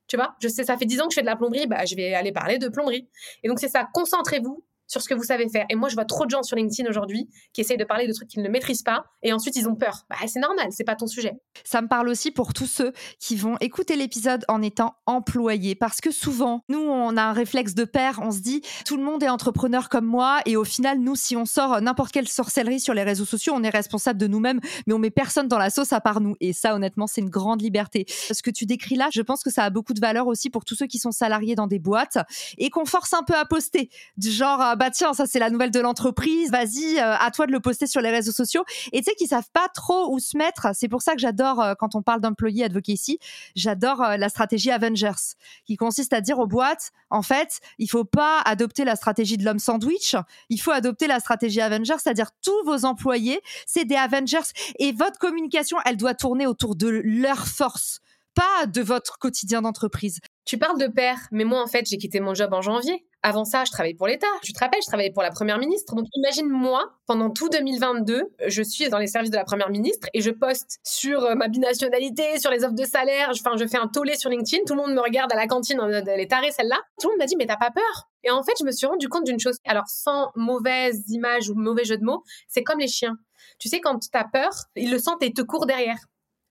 Tu 0.07 0.17
vois, 0.17 0.35
je 0.41 0.49
sais, 0.49 0.65
ça 0.65 0.77
fait 0.77 0.85
10 0.85 1.01
ans 1.01 1.07
que 1.07 1.13
je 1.13 1.17
fais 1.17 1.23
de 1.23 1.27
la 1.27 1.37
plomberie, 1.37 1.67
bah, 1.67 1.85
je 1.85 1.95
vais 1.95 2.15
aller 2.15 2.33
parler 2.33 2.59
de 2.59 2.69
plomberie. 2.69 3.09
Et 3.43 3.49
donc, 3.49 3.59
c'est 3.59 3.69
ça, 3.69 3.89
concentrez-vous 3.93 4.65
sur 4.87 5.03
ce 5.03 5.09
que 5.09 5.15
vous 5.15 5.25
savez 5.25 5.49
faire. 5.49 5.67
Et 5.71 5.75
moi, 5.75 5.89
je 5.89 5.95
vois 5.95 6.05
trop 6.05 6.25
de 6.25 6.31
gens 6.31 6.43
sur 6.43 6.57
LinkedIn 6.57 6.89
aujourd'hui 6.89 7.29
qui 7.53 7.61
essayent 7.61 7.77
de 7.77 7.85
parler 7.85 8.07
de 8.07 8.13
trucs 8.13 8.29
qu'ils 8.29 8.43
ne 8.43 8.49
maîtrisent 8.49 8.83
pas 8.83 9.05
et 9.23 9.33
ensuite 9.33 9.57
ils 9.57 9.69
ont 9.69 9.75
peur. 9.75 10.05
Bah, 10.11 10.17
c'est 10.27 10.41
normal, 10.41 10.69
c'est 10.71 10.85
pas 10.85 10.97
ton 10.97 11.07
sujet. 11.07 11.33
Ça 11.65 11.81
me 11.83 11.89
parle 11.89 12.09
aussi 12.09 12.31
pour 12.31 12.53
tous 12.53 12.67
ceux 12.67 12.93
qui 13.19 13.37
vont 13.37 13.57
écouter 13.61 13.97
l'épisode 13.97 14.45
en 14.49 14.63
étant 14.63 14.95
employés 15.07 15.75
parce 15.75 16.01
que 16.01 16.11
souvent, 16.11 16.63
nous, 16.69 16.81
on 16.81 17.17
a 17.17 17.23
un 17.23 17.33
réflexe 17.33 17.75
de 17.75 17.85
père, 17.85 18.21
on 18.23 18.31
se 18.31 18.41
dit 18.41 18.63
tout 18.87 18.97
le 18.97 19.03
monde 19.03 19.23
est 19.23 19.29
entrepreneur 19.29 19.89
comme 19.89 20.07
moi 20.07 20.41
et 20.47 20.57
au 20.57 20.65
final, 20.65 20.99
nous, 21.01 21.17
si 21.17 21.37
on 21.37 21.45
sort 21.45 21.81
n'importe 21.81 22.13
quelle 22.13 22.29
sorcellerie 22.29 22.81
sur 22.81 22.95
les 22.95 23.03
réseaux 23.03 23.25
sociaux, 23.25 23.55
on 23.57 23.63
est 23.63 23.71
responsable 23.71 24.19
de 24.19 24.27
nous-mêmes, 24.27 24.61
mais 24.87 24.95
on 24.95 24.99
met 24.99 25.11
personne 25.11 25.49
dans 25.49 25.59
la 25.59 25.71
sauce 25.71 25.93
à 25.93 26.01
part 26.01 26.21
nous. 26.21 26.37
Et 26.41 26.53
ça, 26.53 26.75
honnêtement, 26.75 27.07
c'est 27.07 27.21
une 27.21 27.31
grande 27.31 27.63
liberté. 27.63 28.05
Ce 28.09 28.43
que 28.43 28.51
tu 28.51 28.67
décris 28.67 28.97
là, 28.97 29.09
je 29.13 29.23
pense 29.23 29.43
que 29.43 29.51
ça 29.51 29.65
a 29.65 29.71
beaucoup 29.71 29.95
de 29.95 30.01
valeur 30.01 30.27
aussi 30.27 30.51
pour 30.51 30.65
tous 30.65 30.75
ceux 30.75 30.87
qui 30.87 30.99
sont 30.99 31.13
salariés 31.13 31.55
dans 31.55 31.67
des 31.67 31.79
boîtes 31.79 32.19
et 32.59 32.71
qu'on 32.71 32.85
force 32.85 33.13
un 33.15 33.23
peu 33.23 33.35
à 33.35 33.45
poster. 33.45 33.91
Du 34.17 34.31
genre, 34.31 34.61
bah 34.77 34.91
tiens, 34.91 35.13
ça 35.13 35.27
c'est 35.27 35.39
la 35.39 35.51
nouvelle 35.51 35.71
de 35.71 35.81
l'entreprise, 35.81 36.51
vas-y, 36.51 36.99
euh, 36.99 37.17
à 37.17 37.31
toi 37.31 37.47
de 37.47 37.53
le 37.53 37.61
poster 37.61 37.87
sur 37.87 38.01
les 38.01 38.11
réseaux 38.11 38.33
sociaux. 38.33 38.65
Et 38.93 38.99
tu 38.99 39.05
sais 39.05 39.15
qu'ils 39.15 39.29
savent 39.29 39.51
pas 39.53 39.69
trop 39.69 40.13
où 40.13 40.19
se 40.19 40.37
mettre. 40.37 40.69
C'est 40.75 40.89
pour 40.89 41.03
ça 41.03 41.13
que 41.13 41.21
j'adore 41.21 41.61
euh, 41.61 41.75
quand 41.79 41.95
on 41.95 42.03
parle 42.03 42.21
d'employé 42.21 42.65
advocacy, 42.65 43.19
j'adore 43.55 44.03
euh, 44.03 44.17
la 44.17 44.29
stratégie 44.29 44.71
Avengers, 44.71 45.37
qui 45.67 45.77
consiste 45.77 46.13
à 46.13 46.21
dire 46.21 46.39
aux 46.39 46.47
boîtes, 46.47 46.91
en 47.11 47.23
fait, 47.23 47.61
il 47.79 47.89
faut 47.89 48.05
pas 48.05 48.41
adopter 48.45 48.85
la 48.85 48.97
stratégie 48.97 49.37
de 49.37 49.45
l'homme 49.45 49.59
sandwich, 49.59 50.17
il 50.49 50.61
faut 50.61 50.73
adopter 50.73 51.07
la 51.07 51.21
stratégie 51.21 51.61
Avengers, 51.61 51.97
c'est-à-dire 52.03 52.31
tous 52.43 52.65
vos 52.65 52.85
employés, 52.85 53.41
c'est 53.67 53.85
des 53.85 53.97
Avengers 53.97 54.39
et 54.79 54.93
votre 54.93 55.19
communication, 55.19 55.79
elle 55.85 55.97
doit 55.97 56.15
tourner 56.15 56.47
autour 56.47 56.77
de 56.77 56.89
leur 56.89 57.47
force 57.47 58.01
pas 58.35 58.67
de 58.67 58.83
votre 58.83 59.19
quotidien 59.19 59.63
d'entreprise. 59.63 60.19
Tu 60.45 60.59
parles 60.59 60.79
de 60.79 60.89
père, 60.89 61.29
mais 61.31 61.45
moi 61.45 61.63
en 61.63 61.67
fait 61.67 61.87
j'ai 61.89 61.97
quitté 61.97 62.21
mon 62.21 62.35
job 62.35 62.53
en 62.53 62.61
janvier. 62.61 63.07
Avant 63.27 63.47
ça, 63.47 63.65
je 63.65 63.71
travaillais 63.71 63.95
pour 63.95 64.07
l'État. 64.07 64.27
Tu 64.43 64.53
te 64.53 64.59
rappelles, 64.59 64.83
je 64.83 64.87
travaillais 64.87 65.11
pour 65.11 65.23
la 65.23 65.31
Première 65.31 65.59
ministre. 65.59 65.95
Donc 65.95 66.05
imagine 66.15 66.47
moi, 66.47 66.93
pendant 67.07 67.31
tout 67.31 67.49
2022, 67.49 68.23
je 68.49 68.63
suis 68.63 68.91
dans 68.91 68.99
les 68.99 69.07
services 69.07 69.31
de 69.31 69.37
la 69.37 69.45
Première 69.45 69.71
ministre 69.71 70.09
et 70.13 70.21
je 70.21 70.31
poste 70.31 70.79
sur 70.85 71.25
euh, 71.25 71.35
ma 71.35 71.49
binationalité, 71.49 72.39
sur 72.39 72.51
les 72.51 72.65
offres 72.65 72.75
de 72.75 72.85
salaire. 72.85 73.31
Enfin, 73.31 73.57
je 73.57 73.67
fais 73.67 73.79
un 73.79 73.89
tollé 73.89 74.15
sur 74.17 74.29
LinkedIn. 74.29 74.65
Tout 74.67 74.75
le 74.75 74.83
monde 74.83 74.93
me 74.93 75.01
regarde 75.01 75.33
à 75.33 75.37
la 75.37 75.47
cantine, 75.47 75.81
elle 75.81 76.21
est 76.21 76.31
tarée 76.31 76.51
celle-là. 76.51 76.77
Tout 77.01 77.09
le 77.09 77.13
monde 77.13 77.21
m'a 77.21 77.25
dit 77.25 77.37
mais 77.37 77.47
t'as 77.47 77.57
pas 77.57 77.71
peur? 77.71 78.11
Et 78.25 78.31
en 78.31 78.43
fait, 78.43 78.53
je 78.61 78.65
me 78.67 78.73
suis 78.73 78.87
rendu 78.87 79.09
compte 79.09 79.25
d'une 79.25 79.41
chose. 79.41 79.57
Alors 79.65 79.89
sans 79.89 80.31
mauvaise 80.37 81.09
image 81.09 81.49
ou 81.49 81.55
mauvais 81.55 81.85
jeu 81.85 81.97
de 81.97 82.05
mots, 82.05 82.25
c'est 82.47 82.63
comme 82.63 82.79
les 82.79 82.89
chiens. 82.89 83.17
Tu 83.59 83.71
sais, 83.71 83.81
quand 83.81 83.99
t'as 84.13 84.25
peur, 84.25 84.51
ils 84.77 84.91
le 84.91 84.99
sentent 84.99 85.23
et 85.23 85.33
te 85.33 85.41
courent 85.41 85.65
derrière 85.65 85.97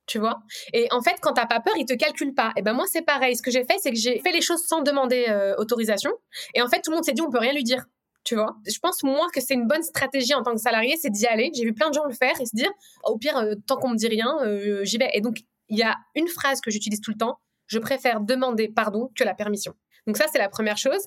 tu 0.06 0.20
vois? 0.20 0.42
Et 0.74 0.88
en 0.92 1.02
fait, 1.02 1.16
quand 1.22 1.34
t'as 1.34 1.46
pas 1.46 1.60
peur, 1.60 1.74
ils 1.78 1.86
te 1.86 1.94
calculent 1.94 2.34
pas. 2.34 2.52
Et 2.56 2.62
ben 2.62 2.74
moi, 2.74 2.86
c'est 2.88 3.02
pareil. 3.02 3.36
Ce 3.36 3.42
que 3.42 3.52
j'ai 3.52 3.64
fait, 3.64 3.78
c'est 3.80 3.92
que 3.92 3.98
j'ai 3.98 4.20
fait 4.20 4.32
les 4.32 4.42
choses 4.42 4.64
sans 4.66 4.82
demander 4.82 5.26
euh, 5.30 5.56
autorisation. 5.58 6.12
Et 6.54 6.62
en 6.62 6.68
fait, 6.68 6.82
tout 6.82 6.92
le 6.92 6.96
monde 6.96 7.06
s'est 7.06 7.14
dit, 7.14 7.22
on 7.22 7.30
peut 7.30 7.40
rien 7.40 7.54
lui 7.54 7.64
dire. 7.64 7.86
Tu 8.24 8.36
vois? 8.36 8.56
Je 8.66 8.80
pense 8.80 9.04
moi 9.04 9.28
que 9.34 9.42
c'est 9.42 9.54
une 9.54 9.68
bonne 9.68 9.84
stratégie 9.84 10.34
en 10.34 10.44
tant 10.44 10.54
que 10.54 10.62
salarié, 10.62 10.96
c'est 10.98 11.10
d'y 11.10 11.28
aller. 11.28 11.52
J'ai 11.54 11.66
vu 11.66 11.74
plein 11.74 11.90
de 11.90 11.94
gens 11.94 12.06
le 12.06 12.14
faire 12.14 12.40
et 12.40 12.46
se 12.46 12.56
dire, 12.56 12.72
au 13.04 13.18
pire, 13.18 13.38
euh, 13.38 13.56
tant 13.68 13.76
qu'on 13.78 13.90
me 13.90 13.98
dit 13.98 14.08
rien, 14.08 14.34
euh, 14.44 14.84
j'y 14.84 14.98
vais. 14.98 15.10
Et 15.14 15.22
donc, 15.22 15.40
il 15.70 15.78
y 15.78 15.84
a 15.84 15.98
une 16.16 16.28
phrase 16.28 16.62
que 16.62 16.72
j'utilise 16.72 17.02
tout 17.02 17.12
le 17.12 17.18
temps. 17.18 17.40
Je 17.68 17.80
préfère 17.80 18.22
demander 18.22 18.68
pardon 18.68 19.10
que 19.16 19.24
la 19.24 19.34
permission. 19.34 19.74
Donc 20.06 20.18
ça, 20.18 20.26
c'est 20.32 20.38
la 20.38 20.50
première 20.50 20.78
chose. 20.78 21.02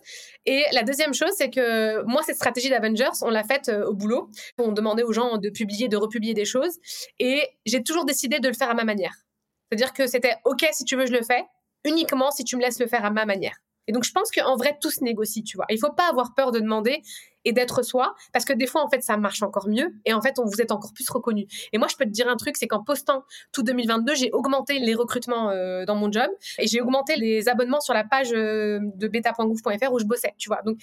Et 0.46 0.64
la 0.72 0.82
deuxième 0.82 1.12
chose, 1.12 1.30
c'est 1.36 1.50
que 1.50 2.02
moi, 2.04 2.22
cette 2.22 2.36
stratégie 2.36 2.70
d'Avengers, 2.70 3.10
on 3.22 3.30
l'a 3.30 3.44
faite 3.44 3.68
euh, 3.68 3.84
au 3.86 3.94
boulot. 3.94 4.30
On 4.58 4.72
demandait 4.72 5.02
aux 5.02 5.12
gens 5.12 5.36
de 5.36 5.50
publier, 5.50 5.88
de 5.88 5.96
republier 5.96 6.34
des 6.34 6.44
choses. 6.46 6.78
Et 7.18 7.42
j'ai 7.66 7.82
toujours 7.82 8.04
décidé 8.04 8.40
de 8.40 8.48
le 8.48 8.54
faire 8.54 8.70
à 8.70 8.74
ma 8.74 8.84
manière. 8.84 9.14
C'est-à-dire 9.68 9.92
que 9.92 10.06
c'était 10.06 10.36
OK 10.44 10.66
si 10.72 10.84
tu 10.84 10.96
veux, 10.96 11.06
je 11.06 11.12
le 11.12 11.22
fais, 11.22 11.44
uniquement 11.84 12.30
si 12.30 12.44
tu 12.44 12.56
me 12.56 12.62
laisses 12.62 12.80
le 12.80 12.86
faire 12.86 13.04
à 13.04 13.10
ma 13.10 13.26
manière. 13.26 13.56
Et 13.88 13.92
donc, 13.92 14.04
je 14.04 14.12
pense 14.12 14.30
qu'en 14.30 14.56
vrai, 14.56 14.76
tout 14.80 14.90
se 14.90 15.04
négocie, 15.04 15.44
tu 15.44 15.56
vois. 15.56 15.66
Il 15.70 15.78
faut 15.78 15.92
pas 15.92 16.08
avoir 16.08 16.34
peur 16.34 16.50
de 16.50 16.58
demander. 16.58 17.02
Et 17.46 17.52
d'être 17.52 17.82
soi, 17.82 18.14
parce 18.32 18.44
que 18.44 18.52
des 18.52 18.66
fois, 18.66 18.84
en 18.84 18.90
fait, 18.90 19.02
ça 19.02 19.16
marche 19.16 19.42
encore 19.42 19.68
mieux, 19.68 19.94
et 20.04 20.12
en 20.12 20.20
fait, 20.20 20.38
on 20.38 20.44
vous 20.44 20.60
êtes 20.60 20.72
encore 20.72 20.92
plus 20.92 21.08
reconnu. 21.08 21.46
Et 21.72 21.78
moi, 21.78 21.86
je 21.88 21.96
peux 21.96 22.04
te 22.04 22.10
dire 22.10 22.28
un 22.28 22.36
truc, 22.36 22.56
c'est 22.56 22.66
qu'en 22.66 22.82
postant 22.82 23.24
tout 23.52 23.62
2022, 23.62 24.14
j'ai 24.16 24.30
augmenté 24.32 24.80
les 24.80 24.94
recrutements 24.94 25.50
euh, 25.50 25.84
dans 25.84 25.94
mon 25.94 26.10
job, 26.10 26.28
et 26.58 26.66
j'ai 26.66 26.80
augmenté 26.80 27.16
les 27.16 27.48
abonnements 27.48 27.80
sur 27.80 27.94
la 27.94 28.02
page 28.02 28.32
euh, 28.32 28.80
de 28.82 29.08
beta.gouv.fr 29.08 29.92
où 29.92 29.98
je 30.00 30.04
bossais, 30.04 30.34
tu 30.38 30.48
vois. 30.48 30.60
Donc, 30.62 30.78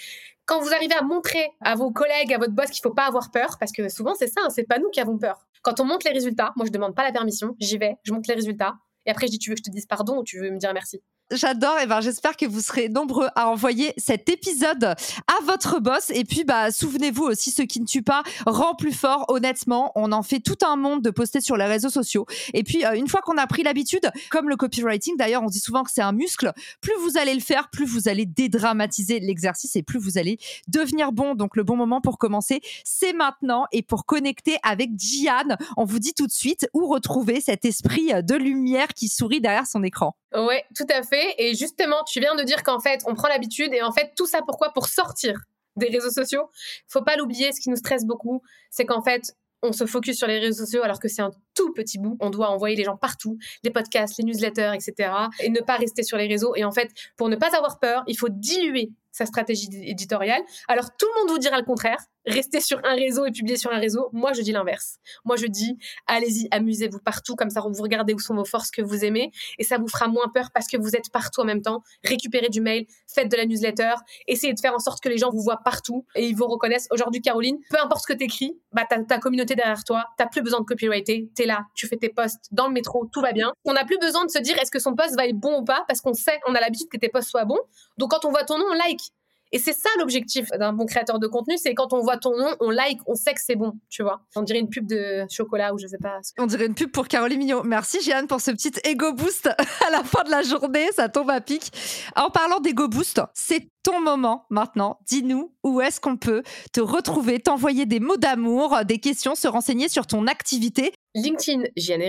quand 0.46 0.62
vous 0.62 0.74
arrivez 0.74 0.96
à 0.96 1.04
montrer 1.04 1.52
à 1.62 1.76
vos 1.76 1.92
collègues, 1.92 2.34
à 2.34 2.38
votre 2.38 2.54
boss 2.54 2.70
qu'il 2.70 2.82
faut 2.82 2.94
pas 2.94 3.08
avoir 3.08 3.30
peur, 3.30 3.58
parce 3.60 3.74
que 3.74 3.90
souvent, 3.90 4.16
c'est 4.16 4.28
ça, 4.28 4.42
hein, 4.46 4.50
c'est 4.50 4.64
pas 4.64 4.80
nous 4.80 4.90
qui 4.90 5.02
avons 5.02 5.18
peur. 5.18 5.46
Quand 5.62 5.82
on 5.82 5.86
monte 5.86 6.06
les 6.06 6.12
résultats, 6.12 6.54
moi, 6.56 6.66
je 6.66 6.72
demande 6.72 6.96
pas 6.96 7.04
la 7.04 7.12
permission, 7.12 7.56
j'y 7.60 7.78
vais, 7.78 7.98
je 8.04 8.14
monte 8.14 8.28
les 8.28 8.36
résultats, 8.36 8.76
et 9.06 9.12
après, 9.12 9.28
je 9.28 9.32
dis, 9.32 9.40
tu 9.40 9.50
veux 9.50 9.56
que 9.56 9.62
je 9.66 9.70
te 9.70 9.76
dise 9.76 9.86
pardon 9.86 10.20
ou 10.20 10.24
tu 10.24 10.40
veux 10.40 10.50
me 10.50 10.58
dire 10.58 10.74
merci? 10.74 11.02
J'adore. 11.32 11.80
Et 11.80 11.88
ben, 11.88 12.02
j'espère 12.02 12.38
que 12.38 12.46
vous 12.46 12.62
serez 12.62 12.90
nombreux 12.90 13.28
à 13.36 13.50
envoyer 13.50 13.94
cet 13.98 14.30
épisode 14.30 14.84
à 14.84 15.44
votre 15.46 15.80
boss. 15.80 16.10
Et 16.12 16.26
puis, 16.26 16.44
bah, 16.44 16.72
souvenez-vous 16.72 17.24
aussi, 17.24 17.52
ce 17.52 17.62
qui 17.62 17.80
ne 17.80 17.86
tue 17.86 18.04
pas 18.04 18.24
rend 18.46 18.76
plus 18.76 18.92
fort. 18.92 19.26
Honnêtement, 19.30 19.92
on 19.96 20.12
en 20.12 20.22
fait 20.22 20.40
tout 20.40 20.58
un 20.66 20.76
monde 20.76 21.02
de 21.02 21.10
poster 21.10 21.42
sur 21.42 21.58
les 21.58 21.66
réseaux 21.66 21.90
sociaux. 21.90 22.26
Et 22.54 22.64
puis, 22.64 22.86
euh, 22.86 22.94
une 22.94 23.08
fois 23.08 23.22
qu'on 23.22 23.38
a 23.38 23.48
pris 23.48 23.64
l'habitude, 23.64 24.12
comme 24.30 24.50
le 24.50 24.56
copywriting, 24.56 25.18
d'ailleurs, 25.18 25.44
on 25.44 25.48
dit 25.48 25.60
souvent 25.60 25.84
que 25.84 25.92
c'est 25.92 26.02
un 26.02 26.12
muscle. 26.12 26.52
Plus 26.82 26.94
vous 27.02 27.18
allez 27.18 27.34
le 27.34 27.40
faire, 27.40 27.70
plus 27.70 27.86
vous 27.86 28.08
allez 28.08 28.26
dédramatiser 28.26 29.20
l'exercice 29.20 29.76
et 29.76 29.84
plus 29.84 30.00
vous 30.00 30.18
allez 30.18 30.38
devenir 30.68 31.12
bon. 31.12 31.36
Donc, 31.36 31.56
le 31.56 31.64
bon 31.64 31.78
moment 31.78 32.02
pour 32.02 32.18
commencer, 32.18 32.62
c'est 32.84 33.14
maintenant. 33.14 33.66
Et 33.72 33.82
pour 33.82 34.06
connecter 34.06 34.58
avec 34.62 34.92
Gian, 35.00 35.56
on 35.78 35.86
vous 35.86 36.00
dit 36.00 36.14
tout 36.14 36.28
de 36.28 36.32
suite 36.32 36.68
où 36.74 36.86
retrouver 36.88 37.42
cet 37.42 37.66
esprit 37.66 38.12
de 38.24 38.36
lumière 38.36 38.90
qui 38.90 39.08
sourit 39.08 39.42
derrière 39.42 39.68
son 39.68 39.84
écran. 39.84 40.16
Ouais, 40.36 40.66
tout 40.76 40.88
à 40.90 41.04
fait. 41.04 41.13
Et 41.38 41.56
justement, 41.56 42.04
tu 42.06 42.20
viens 42.20 42.36
de 42.36 42.44
dire 42.44 42.64
qu'en 42.64 42.80
fait, 42.80 43.02
on 43.06 43.16
prend 43.16 43.28
l'habitude. 43.28 43.74
Et 43.74 43.82
en 43.82 43.92
fait, 43.92 44.14
tout 44.16 44.28
ça 44.28 44.42
pourquoi? 44.46 44.72
Pour 44.74 44.88
sortir 44.88 45.36
des 45.76 45.88
réseaux 45.88 46.12
sociaux. 46.12 46.50
Faut 46.88 47.04
pas 47.04 47.16
l'oublier, 47.16 47.52
ce 47.52 47.60
qui 47.60 47.70
nous 47.70 47.76
stresse 47.76 48.06
beaucoup, 48.06 48.42
c'est 48.70 48.86
qu'en 48.86 49.02
fait, 49.02 49.36
on 49.64 49.72
se 49.72 49.86
focus 49.86 50.18
sur 50.18 50.28
les 50.28 50.40
réseaux 50.40 50.66
sociaux 50.66 50.84
alors 50.84 51.00
que 51.00 51.08
c'est 51.08 51.22
un 51.22 51.32
tout 51.54 51.74
petit 51.74 52.00
bout. 52.00 52.18
On 52.20 52.30
doit 52.30 52.50
envoyer 52.50 52.76
les 52.76 52.84
gens 52.84 52.98
partout, 52.98 53.38
les 53.64 53.70
podcasts, 53.70 54.18
les 54.18 54.24
newsletters, 54.24 54.72
etc. 54.74 55.12
Et 55.40 55.50
ne 55.50 55.62
pas 55.62 55.78
rester 55.78 56.04
sur 56.04 56.18
les 56.18 56.28
réseaux. 56.28 56.56
Et 56.56 56.64
en 56.64 56.72
fait, 56.72 56.92
pour 57.18 57.30
ne 57.30 57.36
pas 57.36 57.56
avoir 57.56 57.80
peur, 57.80 58.04
il 58.08 58.18
faut 58.18 58.30
diluer 58.30 58.92
sa 59.12 59.26
stratégie 59.26 59.70
éditoriale. 59.84 60.42
Alors 60.68 60.90
tout 60.98 61.08
le 61.14 61.22
monde 61.22 61.32
vous 61.32 61.38
dira 61.38 61.58
le 61.58 61.66
contraire 61.66 62.00
rester 62.26 62.62
sur 62.62 62.80
un 62.84 62.96
réseau 62.96 63.26
et 63.26 63.32
publier 63.32 63.58
sur 63.58 63.72
un 63.72 63.80
réseau. 63.80 64.10
Moi, 64.14 64.34
je 64.34 64.42
dis 64.42 64.52
l'inverse. 64.52 64.98
Moi, 65.26 65.36
je 65.36 65.46
dis, 65.46 65.78
allez-y, 66.08 66.48
amusez-vous 66.52 67.00
partout, 67.00 67.36
comme 67.36 67.50
ça, 67.50 67.62
vous 67.62 67.82
regardez 67.82 68.14
où 68.14 68.20
sont 68.20 68.36
vos 68.36 68.46
forces 68.46 68.72
que 68.72 68.82
vous 68.82 69.04
aimez, 69.04 69.32
et 69.58 69.64
ça 69.64 69.78
vous 69.78 69.88
fera 69.88 70.08
moins 70.08 70.30
peur 70.34 70.50
parce 70.54 70.68
que 70.68 70.78
vous 70.78 70.96
êtes 70.96 71.10
partout 71.12 71.42
en 71.42 71.46
même 71.46 71.62
temps. 71.62 71.84
Récupérez 72.04 72.50
du 72.50 72.62
mail, 72.62 72.86
faites 73.08 73.30
de 73.30 73.38
la 73.38 73.46
newsletter, 73.46 73.96
essayez 74.28 74.54
de 74.54 74.60
faire 74.60 74.74
en 74.74 74.80
sorte 74.80 75.02
que 75.02 75.10
les 75.10 75.18
gens 75.18 75.32
vous 75.32 75.42
voient 75.42 75.62
partout 75.64 76.06
et 76.16 76.26
ils 76.26 76.36
vous 76.36 76.48
reconnaissent. 76.48 76.88
Aujourd'hui, 76.92 77.22
Caroline, 77.22 77.58
peu 77.70 77.80
importe 77.80 78.04
ce 78.04 78.14
que 78.14 78.18
t'écris, 78.18 78.58
bah, 78.72 78.84
t'as 78.90 79.04
ta 79.04 79.20
communauté 79.20 79.56
derrière 79.56 79.84
toi, 79.84 80.06
t'as 80.18 80.28
plus 80.28 80.42
besoin 80.42 80.62
de 80.62 80.66
copywriter, 80.66 81.30
là, 81.46 81.66
tu 81.74 81.88
fais 81.88 81.98
tes 81.98 82.10
posts 82.10 82.48
dans 82.52 82.68
le 82.68 82.74
métro, 82.74 83.10
tout 83.12 83.22
va 83.22 83.32
bien. 83.32 83.52
On 83.66 83.74
n'a 83.74 83.86
plus 83.86 83.98
besoin 83.98 84.26
de 84.26 84.32
se 84.32 84.40
dire 84.40 84.58
est-ce 84.60 84.72
que 84.72 84.80
son 84.80 84.96
post 84.96 85.16
va 85.16 85.28
être 85.28 85.38
bon 85.38 85.62
ou 85.62 85.64
pas 85.64 85.84
parce 85.88 86.02
qu'on 86.02 86.14
sait, 86.14 86.40
on 86.48 86.56
a 86.56 86.60
l'habitude 86.60 86.90
que 86.90 86.98
tes 86.98 87.10
posts 87.10 87.30
soient 87.30 87.46
bons. 87.46 87.60
Donc, 87.98 88.12
quand 88.12 88.26
on 88.26 88.32
voit 88.32 88.44
ton 88.44 88.58
nom, 88.58 88.66
on 88.70 88.74
like. 88.74 89.12
Et 89.54 89.60
c'est 89.60 89.74
ça 89.74 89.88
l'objectif 90.00 90.50
d'un 90.50 90.74
bon 90.74 90.88
créateur 90.88 91.20
de 91.20 91.28
contenu, 91.28 91.58
c'est 91.60 91.76
quand 91.76 91.94
on 91.94 92.00
voit 92.00 92.18
ton 92.18 92.36
nom, 92.36 92.50
on 92.60 92.72
like, 92.72 93.00
on 93.06 93.14
sait 93.14 93.36
que 93.36 93.40
c'est 93.40 93.56
bon, 93.56 93.74
tu 93.88 94.02
vois. 94.02 94.24
On 94.36 94.42
dirait 94.42 94.58
une 94.58 94.68
pub 94.68 94.88
de 94.88 95.28
chocolat 95.30 95.76
ou 95.76 95.78
je 95.78 95.86
sais 95.86 96.00
pas. 96.00 96.20
On 96.40 96.48
dirait 96.48 96.66
une 96.66 96.74
pub 96.74 96.90
pour 96.90 97.08
Caroline 97.08 97.38
Mignot. 97.38 97.62
Merci 97.62 98.02
Jeanne 98.02 98.26
pour 98.26 98.42
ce 98.42 98.50
petit 98.50 98.72
ego 98.84 99.14
boost 99.14 99.46
à 99.88 99.92
la 99.92 100.04
fin 100.04 100.24
de 100.24 100.32
la 100.32 100.42
journée, 100.42 100.88
ça 100.94 101.08
tombe 101.08 101.30
à 101.30 101.40
pic. 101.40 101.72
En 102.16 102.32
parlant 102.32 102.62
d'ego 102.62 102.88
boost, 102.88 103.22
c'est 103.36 103.70
ton 103.84 104.02
moment 104.02 104.48
maintenant. 104.50 104.98
Dis-nous 105.06 105.54
où 105.64 105.82
est-ce 105.82 106.02
qu'on 106.02 106.18
peut 106.18 106.42
te 106.72 106.82
retrouver, 106.82 107.40
t'envoyer 107.40 107.86
des 107.86 108.00
mots 108.00 108.18
d'amour, 108.18 108.84
des 108.86 108.98
questions, 108.98 109.36
se 109.36 109.48
renseigner 109.48 109.88
sur 109.88 110.08
ton 110.08 110.26
activité. 110.26 110.94
LinkedIn, 111.16 111.64
JN 111.76 112.02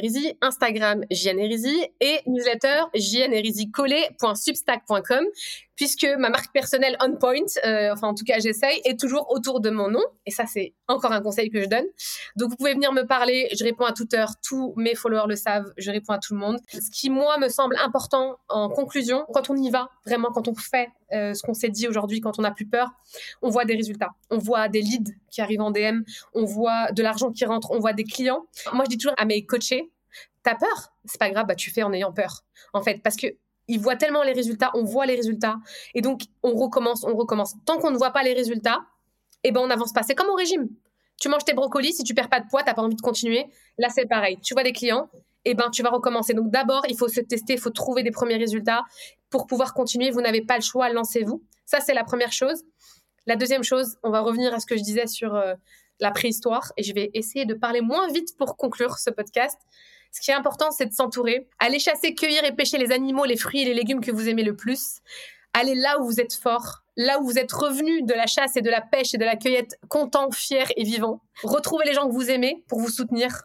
Instagram, 0.43 1.05
JN 1.11 1.39
et 2.01 2.23
newsletter, 2.27 2.85
jnerizycollé.substack.com 2.95 5.25
puisque 5.77 6.07
ma 6.19 6.31
marque 6.31 6.53
personnelle 6.53 6.97
On 7.01 7.17
Point, 7.17 7.47
euh, 7.65 7.93
enfin 7.93 8.09
en 8.09 8.15
tout 8.15 8.25
cas 8.25 8.39
j'essaye, 8.39 8.81
est 8.85 8.99
toujours 8.99 9.31
autour 9.31 9.61
de 9.61 9.71
mon 9.71 9.89
nom. 9.89 10.03
Et 10.27 10.31
ça 10.31 10.47
c'est 10.47 10.75
encore 10.89 11.13
un 11.13 11.21
conseil 11.21 11.51
que 11.51 11.61
je 11.61 11.67
donne. 11.67 11.85
Donc 12.37 12.51
vous 12.51 12.57
pouvez 12.57 12.75
venir 12.75 12.93
me 12.93 13.03
parler, 13.03 13.49
je 13.57 13.65
réponds 13.65 13.85
à 13.85 13.93
toute 13.93 14.15
heure, 14.15 14.33
tous 14.47 14.75
mes 14.77 14.95
followers 14.95 15.29
le 15.29 15.37
savent, 15.37 15.73
je 15.77 15.91
réponds 15.91 16.13
à 16.13 16.19
tout 16.19 16.35
le 16.35 16.41
monde. 16.41 16.59
Ce 16.69 16.91
qui 16.91 17.11
moi 17.11 17.39
me 17.39 17.49
semble 17.49 17.77
important 17.83 18.39
en 18.49 18.69
conclusion, 18.69 19.25
quand 19.33 19.51
on 19.51 19.57
y 19.57 19.71
va, 19.71 19.91
vraiment 20.07 20.31
quand 20.33 20.49
on 20.49 20.55
fait 20.55 20.89
euh, 21.13 21.35
ce 21.35 21.43
qu'on 21.43 21.55
s'est 21.55 21.69
dit 21.69 21.89
aujourd'hui, 21.89 22.21
quand 22.21 22.39
on 22.39 22.43
n'a 22.43 22.51
plus 22.51 22.67
peur, 22.67 22.91
on 23.43 23.51
voit 23.51 23.65
des 23.65 23.75
résultats. 23.75 24.11
On 24.31 24.39
voit 24.39 24.69
des 24.69 24.83
leads 24.83 25.13
qui 25.31 25.41
arrivent 25.41 25.63
en 25.63 25.71
DM, 25.71 26.03
on 26.35 26.45
voit 26.45 26.91
de 26.93 27.03
l'argent 27.03 27.31
qui 27.33 27.45
rentre, 27.45 27.71
on 27.71 27.79
voit 27.79 27.93
des 27.93 28.05
clients. 28.05 28.47
Moi 28.73 28.85
je 28.85 28.91
dis 28.91 28.99
toujours 28.99 29.15
à 29.19 29.25
mes 29.25 29.45
coachés, 29.47 29.91
t'as 30.43 30.55
peur? 30.55 30.93
C'est 31.05 31.19
pas 31.19 31.31
grave, 31.31 31.47
bah 31.47 31.55
tu 31.55 31.71
fais 31.71 31.83
en 31.83 31.93
ayant 31.93 32.13
peur. 32.13 32.43
En 32.73 32.83
fait, 32.83 33.03
parce 33.03 33.17
que 33.17 33.27
ils 33.69 33.81
voient 33.81 33.97
tellement 33.97 34.23
les 34.23 34.33
résultats, 34.33 34.71
on 34.75 34.85
voit 34.85 35.07
les 35.07 35.17
résultats, 35.17 35.57
et 35.95 36.01
donc 36.01 36.23
on 36.43 36.55
recommence, 36.55 37.05
on 37.05 37.15
recommence. 37.15 37.55
Tant 37.65 37.79
qu'on 37.79 37.91
ne 37.91 37.97
voit 37.97 38.11
pas 38.11 38.23
les 38.23 38.35
résultats, 38.35 38.81
eh 39.43 39.53
ben 39.53 39.61
on 39.61 39.67
n'avance 39.67 39.93
pas. 39.93 40.03
C'est 40.03 40.15
comme 40.15 40.29
au 40.29 40.35
régime. 40.35 40.69
Tu 41.21 41.29
manges 41.29 41.45
tes 41.45 41.55
brocolis, 41.55 41.93
si 41.93 42.03
tu 42.03 42.15
perds 42.15 42.29
pas 42.29 42.41
de 42.41 42.49
poids, 42.49 42.63
t'as 42.63 42.75
pas 42.75 42.83
envie 42.83 42.97
de 42.97 43.01
continuer. 43.01 43.47
Là, 43.79 43.89
c'est 43.89 44.07
pareil. 44.07 44.39
Tu 44.43 44.53
vois 44.55 44.65
des 44.65 44.73
clients, 44.73 45.09
eh 45.45 45.55
ben 45.55 45.71
tu 45.71 45.83
vas 45.83 45.91
recommencer. 45.91 46.35
Donc 46.35 46.51
d'abord, 46.51 46.85
il 46.89 46.97
faut 46.97 47.09
se 47.09 47.21
tester, 47.21 47.55
il 47.55 47.61
faut 47.61 47.71
trouver 47.71 48.03
des 48.03 48.11
premiers 48.11 48.37
résultats 48.37 48.83
pour 49.31 49.47
pouvoir 49.47 49.75
continuer. 49.75 50.11
Vous 50.11 50.21
n'avez 50.21 50.43
pas 50.43 50.57
le 50.57 50.63
choix, 50.63 50.89
lancez-vous. 50.91 51.43
Ça, 51.67 51.81
c'est 51.81 51.95
la 51.95 52.05
première 52.05 52.33
chose. 52.33 52.63
La 53.27 53.37
deuxième 53.37 53.63
chose, 53.63 53.97
on 54.03 54.11
va 54.11 54.21
revenir 54.21 54.53
à 54.53 54.61
ce 54.61 54.67
que 54.67 54.77
je 54.77 54.83
disais 54.83 55.07
sur 55.07 55.35
euh, 55.35 55.55
la 56.01 56.11
préhistoire, 56.11 56.73
et 56.77 56.83
je 56.83 56.93
vais 56.93 57.11
essayer 57.15 57.47
de 57.47 57.55
parler 57.55 57.81
moins 57.81 58.09
vite 58.09 58.37
pour 58.37 58.57
conclure 58.57 58.99
ce 58.99 59.11
podcast. 59.11 59.59
Ce 60.15 60.21
qui 60.21 60.31
est 60.31 60.35
important, 60.35 60.71
c'est 60.71 60.87
de 60.87 60.93
s'entourer. 60.93 61.49
Aller 61.59 61.81
chasser, 61.81 62.15
cueillir 62.15 62.45
et 62.45 62.53
pêcher 62.53 62.79
les 62.79 62.93
animaux, 62.93 63.25
les 63.25 63.37
fruits 63.37 63.63
et 63.63 63.65
les 63.65 63.75
légumes 63.75 64.01
que 64.01 64.13
vous 64.13 64.29
aimez 64.29 64.45
le 64.45 64.55
plus. 64.55 65.01
Allez 65.55 65.75
là 65.75 66.01
où 66.01 66.05
vous 66.05 66.21
êtes 66.21 66.35
fort, 66.35 66.85
là 66.97 67.19
où 67.21 67.25
vous 67.25 67.37
êtes 67.37 67.51
revenu 67.51 68.03
de 68.03 68.15
la 68.15 68.29
chasse 68.29 68.57
et 68.57 68.63
de 68.63 68.71
la 68.71 68.81
pêche 68.81 69.13
et 69.15 69.19
de 69.19 69.25
la 69.25 69.35
cueillette, 69.35 69.77
content, 69.89 70.31
fier 70.31 70.69
et 70.77 70.85
vivant. 70.85 71.21
Retrouvez 71.43 71.85
les 71.85 71.95
gens 71.95 72.07
que 72.07 72.15
vous 72.15 72.31
aimez 72.31 72.65
pour 72.69 72.79
vous 72.79 72.91
soutenir. 72.91 73.43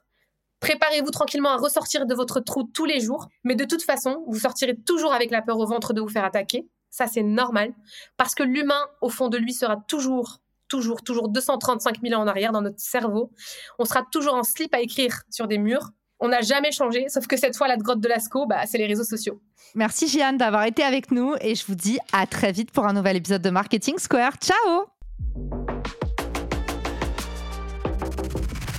Préparez-vous 0.59 1.09
tranquillement 1.09 1.49
à 1.49 1.57
ressortir 1.57 2.05
de 2.05 2.13
votre 2.13 2.39
trou 2.39 2.61
tous 2.63 2.85
les 2.85 2.99
jours, 2.99 3.29
mais 3.43 3.55
de 3.55 3.65
toute 3.65 3.81
façon, 3.81 4.23
vous 4.27 4.37
sortirez 4.37 4.77
toujours 4.77 5.11
avec 5.11 5.31
la 5.31 5.41
peur 5.41 5.57
au 5.57 5.65
ventre 5.65 5.93
de 5.93 6.01
vous 6.01 6.09
faire 6.09 6.23
attaquer. 6.23 6.67
Ça, 6.91 7.07
c'est 7.07 7.23
normal, 7.23 7.73
parce 8.15 8.35
que 8.35 8.43
l'humain, 8.43 8.85
au 9.01 9.09
fond 9.09 9.29
de 9.29 9.37
lui, 9.37 9.53
sera 9.53 9.77
toujours, 9.87 10.37
toujours, 10.67 11.01
toujours 11.01 11.29
235 11.29 11.97
000 12.03 12.13
ans 12.13 12.23
en 12.23 12.27
arrière 12.27 12.51
dans 12.51 12.61
notre 12.61 12.79
cerveau. 12.79 13.31
On 13.79 13.85
sera 13.85 14.05
toujours 14.11 14.35
en 14.35 14.43
slip 14.43 14.71
à 14.75 14.81
écrire 14.81 15.23
sur 15.31 15.47
des 15.47 15.57
murs, 15.57 15.89
on 16.19 16.27
n'a 16.27 16.41
jamais 16.41 16.71
changé, 16.71 17.05
sauf 17.07 17.27
que 17.27 17.37
cette 17.37 17.55
fois, 17.55 17.67
la 17.67 17.77
grotte 17.77 18.01
de 18.01 18.07
Lascaux, 18.07 18.45
bah, 18.45 18.61
c'est 18.65 18.77
les 18.77 18.87
réseaux 18.87 19.03
sociaux. 19.03 19.41
Merci 19.75 20.07
Jeanne 20.07 20.37
d'avoir 20.37 20.65
été 20.65 20.83
avec 20.83 21.11
nous 21.11 21.35
et 21.41 21.55
je 21.55 21.65
vous 21.65 21.75
dis 21.75 21.99
à 22.11 22.25
très 22.25 22.51
vite 22.51 22.71
pour 22.71 22.85
un 22.85 22.93
nouvel 22.93 23.17
épisode 23.17 23.41
de 23.41 23.49
Marketing 23.49 23.97
Square. 23.97 24.33
Ciao 24.41 24.85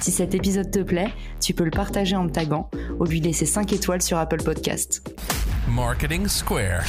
Si 0.01 0.11
cet 0.11 0.35
épisode 0.35 0.71
te 0.71 0.81
plaît, 0.81 1.13
tu 1.41 1.55
peux 1.55 1.65
le 1.65 1.71
partager 1.71 2.17
en 2.17 2.25
me 2.25 2.31
taguant 2.31 2.71
ou 2.99 3.05
lui 3.05 3.21
laisser 3.21 3.47
5 3.47 3.73
étoiles 3.73 4.03
sur 4.03 4.19
Apple 4.19 4.43
Podcast. 4.43 5.09
Marketing 5.69 6.27
Square. 6.27 6.85